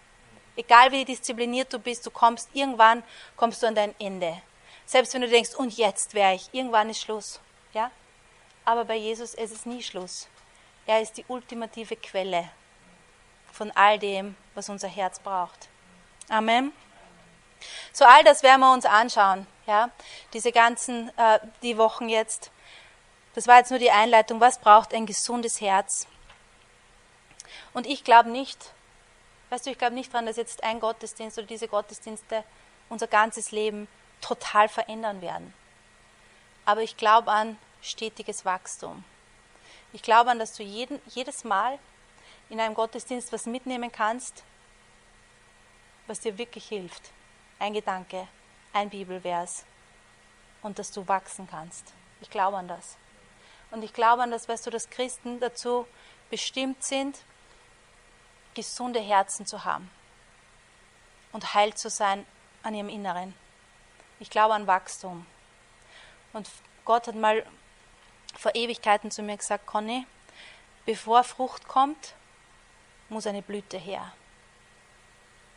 Egal 0.55 0.91
wie 0.91 1.05
diszipliniert 1.05 1.73
du 1.73 1.79
bist, 1.79 2.05
du 2.05 2.11
kommst 2.11 2.49
irgendwann 2.53 3.03
kommst 3.35 3.63
du 3.63 3.67
an 3.67 3.75
dein 3.75 3.95
Ende. 3.99 4.41
Selbst 4.85 5.13
wenn 5.13 5.21
du 5.21 5.29
denkst, 5.29 5.55
und 5.55 5.75
jetzt 5.77 6.13
wäre 6.13 6.35
ich, 6.35 6.49
irgendwann 6.51 6.89
ist 6.89 7.01
Schluss. 7.01 7.39
Ja? 7.73 7.89
Aber 8.65 8.85
bei 8.85 8.95
Jesus 8.95 9.33
ist 9.33 9.51
es 9.51 9.65
nie 9.65 9.81
Schluss. 9.81 10.27
Er 10.85 11.01
ist 11.01 11.17
die 11.17 11.25
ultimative 11.27 11.95
Quelle 11.95 12.49
von 13.51 13.71
all 13.71 13.97
dem, 13.97 14.35
was 14.53 14.69
unser 14.69 14.87
Herz 14.87 15.19
braucht. 15.19 15.69
Amen. 16.29 16.73
So 17.93 18.05
all 18.05 18.23
das 18.23 18.43
werden 18.43 18.61
wir 18.61 18.73
uns 18.73 18.85
anschauen, 18.85 19.47
ja, 19.65 19.89
diese 20.33 20.51
ganzen 20.51 21.09
äh, 21.17 21.39
die 21.61 21.77
Wochen 21.77 22.09
jetzt. 22.09 22.51
Das 23.35 23.47
war 23.47 23.57
jetzt 23.57 23.69
nur 23.69 23.79
die 23.79 23.91
Einleitung. 23.91 24.41
Was 24.41 24.59
braucht 24.59 24.93
ein 24.93 25.05
gesundes 25.05 25.61
Herz? 25.61 26.07
Und 27.73 27.87
ich 27.87 28.03
glaube 28.03 28.29
nicht, 28.29 28.73
weißt 29.53 29.67
du, 29.67 29.69
ich 29.69 29.77
glaube 29.77 29.93
nicht 29.93 30.11
daran, 30.11 30.25
dass 30.25 30.37
jetzt 30.37 30.63
ein 30.63 30.79
Gottesdienst 30.79 31.37
oder 31.37 31.45
diese 31.45 31.67
Gottesdienste 31.67 32.43
unser 32.89 33.05
ganzes 33.05 33.51
Leben 33.51 33.87
total 34.19 34.67
verändern 34.67 35.21
werden. 35.21 35.53
Aber 36.65 36.81
ich 36.81 36.97
glaube 36.97 37.31
an 37.31 37.57
stetiges 37.79 38.45
Wachstum. 38.45 39.03
Ich 39.91 40.01
glaube 40.01 40.31
an, 40.31 40.39
dass 40.39 40.53
du 40.53 40.63
jeden, 40.63 40.99
jedes 41.07 41.43
Mal 41.43 41.77
in 42.49 42.59
einem 42.59 42.73
Gottesdienst 42.73 43.31
was 43.31 43.45
mitnehmen 43.45 43.91
kannst, 43.91 44.43
was 46.07 46.19
dir 46.19 46.35
wirklich 46.39 46.67
hilft. 46.67 47.11
Ein 47.59 47.73
Gedanke, 47.73 48.27
ein 48.73 48.89
Bibelvers 48.89 49.65
und 50.63 50.79
dass 50.79 50.91
du 50.91 51.07
wachsen 51.07 51.47
kannst. 51.47 51.93
Ich 52.21 52.31
glaube 52.31 52.57
an 52.57 52.67
das. 52.67 52.97
Und 53.69 53.83
ich 53.83 53.93
glaube 53.93 54.23
an 54.23 54.31
das, 54.31 54.49
weißt 54.49 54.65
du, 54.65 54.71
dass 54.71 54.89
Christen 54.89 55.39
dazu 55.39 55.85
bestimmt 56.31 56.83
sind, 56.83 57.19
gesunde 58.53 58.99
Herzen 58.99 59.45
zu 59.45 59.65
haben 59.65 59.89
und 61.31 61.53
heil 61.53 61.73
zu 61.73 61.89
sein 61.89 62.25
an 62.61 62.73
ihrem 62.73 62.89
Inneren. 62.89 63.33
Ich 64.19 64.29
glaube 64.29 64.53
an 64.53 64.67
Wachstum. 64.67 65.25
Und 66.31 66.49
Gott 66.85 67.07
hat 67.07 67.15
mal 67.15 67.45
vor 68.37 68.55
Ewigkeiten 68.55 69.11
zu 69.11 69.21
mir 69.21 69.37
gesagt, 69.37 69.65
Conny, 69.65 70.05
bevor 70.85 71.23
Frucht 71.23 71.67
kommt, 71.67 72.13
muss 73.09 73.27
eine 73.27 73.41
Blüte 73.41 73.77
her. 73.77 74.13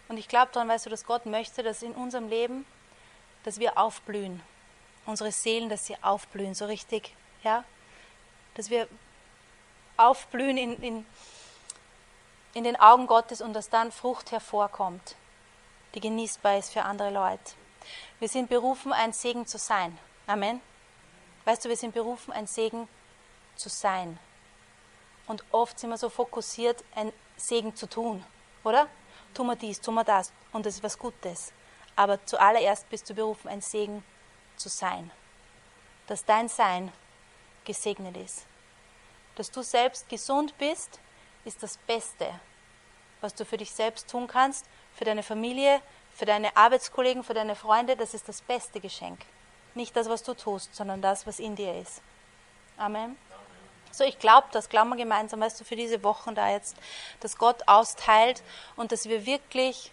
Und 0.08 0.18
ich 0.18 0.28
glaube 0.28 0.52
daran, 0.52 0.68
weißt 0.68 0.86
du, 0.86 0.90
dass 0.90 1.04
Gott 1.04 1.26
möchte, 1.26 1.62
dass 1.62 1.82
in 1.82 1.92
unserem 1.92 2.28
Leben, 2.28 2.66
dass 3.44 3.58
wir 3.58 3.78
aufblühen. 3.78 4.42
Unsere 5.04 5.32
Seelen, 5.32 5.68
dass 5.68 5.86
sie 5.86 5.96
aufblühen, 6.02 6.54
so 6.54 6.66
richtig, 6.66 7.14
ja? 7.42 7.64
Dass 8.54 8.70
wir 8.70 8.88
aufblühen 9.96 10.58
in, 10.58 10.82
in, 10.82 11.06
in 12.56 12.64
den 12.64 12.80
Augen 12.80 13.06
Gottes 13.06 13.42
und 13.42 13.52
dass 13.52 13.68
dann 13.68 13.92
Frucht 13.92 14.32
hervorkommt, 14.32 15.14
die 15.94 16.00
genießbar 16.00 16.56
ist 16.56 16.72
für 16.72 16.84
andere 16.84 17.10
Leute. 17.10 17.52
Wir 18.18 18.30
sind 18.30 18.48
berufen, 18.48 18.94
ein 18.94 19.12
Segen 19.12 19.46
zu 19.46 19.58
sein. 19.58 19.98
Amen. 20.26 20.62
Weißt 21.44 21.62
du, 21.62 21.68
wir 21.68 21.76
sind 21.76 21.92
berufen, 21.92 22.32
ein 22.32 22.46
Segen 22.46 22.88
zu 23.56 23.68
sein. 23.68 24.18
Und 25.26 25.44
oft 25.50 25.78
sind 25.78 25.90
wir 25.90 25.98
so 25.98 26.08
fokussiert, 26.08 26.82
ein 26.94 27.12
Segen 27.36 27.76
zu 27.76 27.86
tun, 27.86 28.24
oder? 28.64 28.88
Tu 29.34 29.44
mal 29.44 29.56
dies, 29.56 29.78
tu 29.78 29.92
mal 29.92 30.04
das 30.04 30.32
und 30.54 30.64
das 30.64 30.76
ist 30.76 30.82
was 30.82 30.98
Gutes. 30.98 31.52
Aber 31.94 32.24
zuallererst 32.24 32.88
bist 32.88 33.10
du 33.10 33.14
berufen, 33.14 33.48
ein 33.48 33.60
Segen 33.60 34.02
zu 34.56 34.70
sein. 34.70 35.10
Dass 36.06 36.24
dein 36.24 36.48
Sein 36.48 36.90
gesegnet 37.66 38.16
ist. 38.16 38.46
Dass 39.34 39.50
du 39.50 39.60
selbst 39.60 40.08
gesund 40.08 40.56
bist, 40.56 41.00
ist 41.46 41.62
das 41.62 41.78
Beste, 41.78 42.28
was 43.20 43.34
du 43.34 43.44
für 43.44 43.56
dich 43.56 43.70
selbst 43.70 44.10
tun 44.10 44.26
kannst, 44.26 44.66
für 44.94 45.04
deine 45.04 45.22
Familie, 45.22 45.80
für 46.14 46.26
deine 46.26 46.56
Arbeitskollegen, 46.56 47.22
für 47.22 47.34
deine 47.34 47.56
Freunde. 47.56 47.96
Das 47.96 48.14
ist 48.14 48.28
das 48.28 48.42
beste 48.42 48.80
Geschenk. 48.80 49.20
Nicht 49.74 49.96
das, 49.96 50.08
was 50.08 50.22
du 50.22 50.34
tust, 50.34 50.74
sondern 50.74 51.02
das, 51.02 51.26
was 51.26 51.38
in 51.38 51.54
dir 51.56 51.78
ist. 51.80 52.00
Amen. 52.76 53.16
So, 53.92 54.04
ich 54.04 54.18
glaube 54.18 54.48
das, 54.52 54.68
glauben 54.68 54.90
wir 54.90 54.96
gemeinsam, 54.96 55.40
weißt 55.40 55.60
du, 55.60 55.64
für 55.64 55.76
diese 55.76 56.02
Wochen 56.02 56.34
da 56.34 56.50
jetzt, 56.50 56.76
dass 57.20 57.38
Gott 57.38 57.66
austeilt 57.66 58.42
und 58.76 58.92
dass 58.92 59.08
wir 59.08 59.24
wirklich 59.24 59.90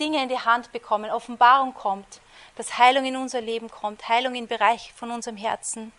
Dinge 0.00 0.22
in 0.22 0.28
die 0.30 0.38
Hand 0.38 0.72
bekommen, 0.72 1.10
Offenbarung 1.10 1.74
kommt, 1.74 2.20
dass 2.56 2.78
Heilung 2.78 3.04
in 3.04 3.16
unser 3.16 3.42
Leben 3.42 3.70
kommt, 3.70 4.08
Heilung 4.08 4.34
im 4.34 4.46
Bereich 4.46 4.92
von 4.94 5.10
unserem 5.10 5.36
Herzen, 5.36 5.92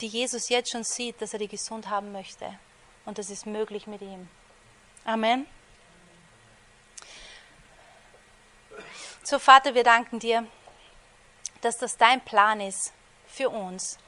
die 0.00 0.06
Jesus 0.06 0.48
jetzt 0.48 0.70
schon 0.70 0.84
sieht, 0.84 1.20
dass 1.20 1.32
er 1.32 1.40
die 1.40 1.48
gesund 1.48 1.88
haben 1.88 2.12
möchte. 2.12 2.58
Und 3.10 3.18
das 3.18 3.28
ist 3.28 3.44
möglich 3.44 3.88
mit 3.88 4.02
ihm. 4.02 4.28
Amen. 5.04 5.44
So, 9.24 9.40
Vater, 9.40 9.74
wir 9.74 9.82
danken 9.82 10.20
dir, 10.20 10.46
dass 11.60 11.76
das 11.76 11.96
dein 11.96 12.20
Plan 12.20 12.60
ist 12.60 12.92
für 13.26 13.50
uns 13.50 13.98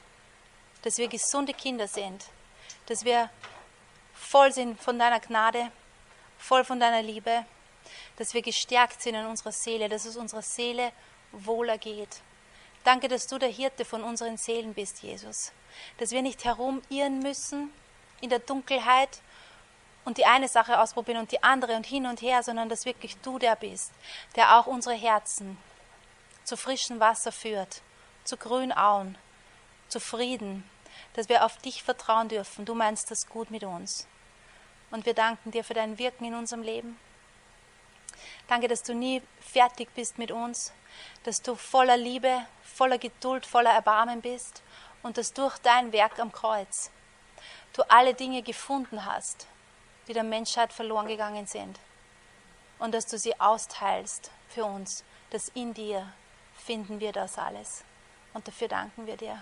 dass 0.83 0.97
wir 0.97 1.09
gesunde 1.09 1.53
Kinder 1.53 1.87
sind, 1.87 2.23
dass 2.85 3.03
wir 3.03 3.29
voll 4.13 4.53
sind 4.53 4.79
von 4.79 4.97
deiner 4.97 5.19
Gnade, 5.19 5.69
voll 6.37 6.63
von 6.63 6.79
deiner 6.79 7.01
Liebe, 7.01 7.45
dass 8.17 8.33
wir 8.33 8.41
gestärkt 8.41 9.01
sind 9.01 9.15
in 9.15 9.25
unserer 9.25 9.51
Seele, 9.51 9.89
dass 9.89 10.05
es 10.05 10.15
unserer 10.15 10.43
Seele 10.43 10.93
wohler 11.33 11.77
geht. 11.77 12.21
Danke, 12.85 13.09
dass 13.09 13.27
du 13.27 13.37
der 13.37 13.49
Hirte 13.49 13.83
von 13.83 14.01
unseren 14.01 14.37
Seelen 14.37 14.73
bist, 14.73 15.03
Jesus. 15.03 15.51
Dass 15.97 16.11
wir 16.11 16.21
nicht 16.21 16.45
herumirren 16.45 17.19
müssen 17.19 17.69
in 18.23 18.29
der 18.29 18.39
Dunkelheit 18.39 19.21
und 20.05 20.17
die 20.17 20.25
eine 20.25 20.47
Sache 20.47 20.79
ausprobieren 20.79 21.19
und 21.19 21.31
die 21.31 21.43
andere 21.43 21.75
und 21.75 21.85
hin 21.85 22.05
und 22.05 22.21
her, 22.21 22.41
sondern 22.41 22.69
dass 22.69 22.85
wirklich 22.85 23.17
du 23.17 23.37
der 23.37 23.55
bist, 23.55 23.91
der 24.35 24.57
auch 24.57 24.65
unsere 24.65 24.95
Herzen 24.95 25.57
zu 26.45 26.55
frischem 26.57 26.99
Wasser 26.99 27.31
führt, 27.31 27.81
zu 28.23 28.37
grünen 28.37 28.71
Auen, 28.71 29.17
zu 29.89 29.99
Frieden, 29.99 30.69
dass 31.13 31.29
wir 31.29 31.45
auf 31.45 31.57
dich 31.57 31.83
vertrauen 31.83 32.29
dürfen. 32.29 32.65
Du 32.65 32.75
meinst 32.75 33.11
das 33.11 33.27
gut 33.27 33.51
mit 33.51 33.63
uns. 33.63 34.07
Und 34.89 35.05
wir 35.05 35.13
danken 35.13 35.51
dir 35.51 35.63
für 35.63 35.73
dein 35.73 35.97
Wirken 35.97 36.25
in 36.25 36.35
unserem 36.35 36.63
Leben. 36.63 36.99
Danke, 38.47 38.67
dass 38.67 38.83
du 38.83 38.93
nie 38.93 39.21
fertig 39.41 39.89
bist 39.95 40.17
mit 40.17 40.31
uns, 40.31 40.71
dass 41.23 41.41
du 41.41 41.55
voller 41.55 41.97
Liebe, 41.97 42.45
voller 42.61 42.97
Geduld, 42.97 43.45
voller 43.45 43.71
Erbarmen 43.71 44.21
bist 44.21 44.61
und 45.01 45.17
dass 45.17 45.33
durch 45.33 45.57
dein 45.59 45.91
Werk 45.91 46.19
am 46.19 46.31
Kreuz 46.31 46.91
du 47.73 47.83
alle 47.89 48.13
Dinge 48.13 48.41
gefunden 48.41 49.05
hast, 49.05 49.47
die 50.07 50.13
der 50.13 50.23
Menschheit 50.23 50.71
verloren 50.71 51.07
gegangen 51.07 51.47
sind 51.47 51.79
und 52.79 52.93
dass 52.93 53.05
du 53.05 53.17
sie 53.17 53.39
austeilst 53.39 54.31
für 54.49 54.65
uns, 54.65 55.03
dass 55.31 55.49
in 55.49 55.73
dir 55.73 56.11
finden 56.55 56.99
wir 56.99 57.11
das 57.11 57.37
alles. 57.37 57.83
Und 58.33 58.47
dafür 58.47 58.67
danken 58.67 59.05
wir 59.05 59.17
dir. 59.17 59.41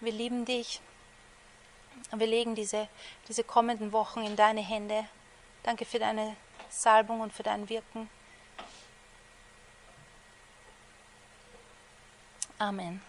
Wir 0.00 0.12
lieben 0.12 0.44
dich 0.44 0.80
und 2.10 2.20
wir 2.20 2.26
legen 2.26 2.54
diese, 2.54 2.88
diese 3.28 3.44
kommenden 3.44 3.92
Wochen 3.92 4.22
in 4.22 4.36
deine 4.36 4.60
Hände. 4.60 5.06
Danke 5.62 5.84
für 5.84 5.98
deine 5.98 6.36
Salbung 6.68 7.20
und 7.20 7.32
für 7.32 7.42
dein 7.42 7.68
Wirken. 7.68 8.10
Amen. 12.58 13.02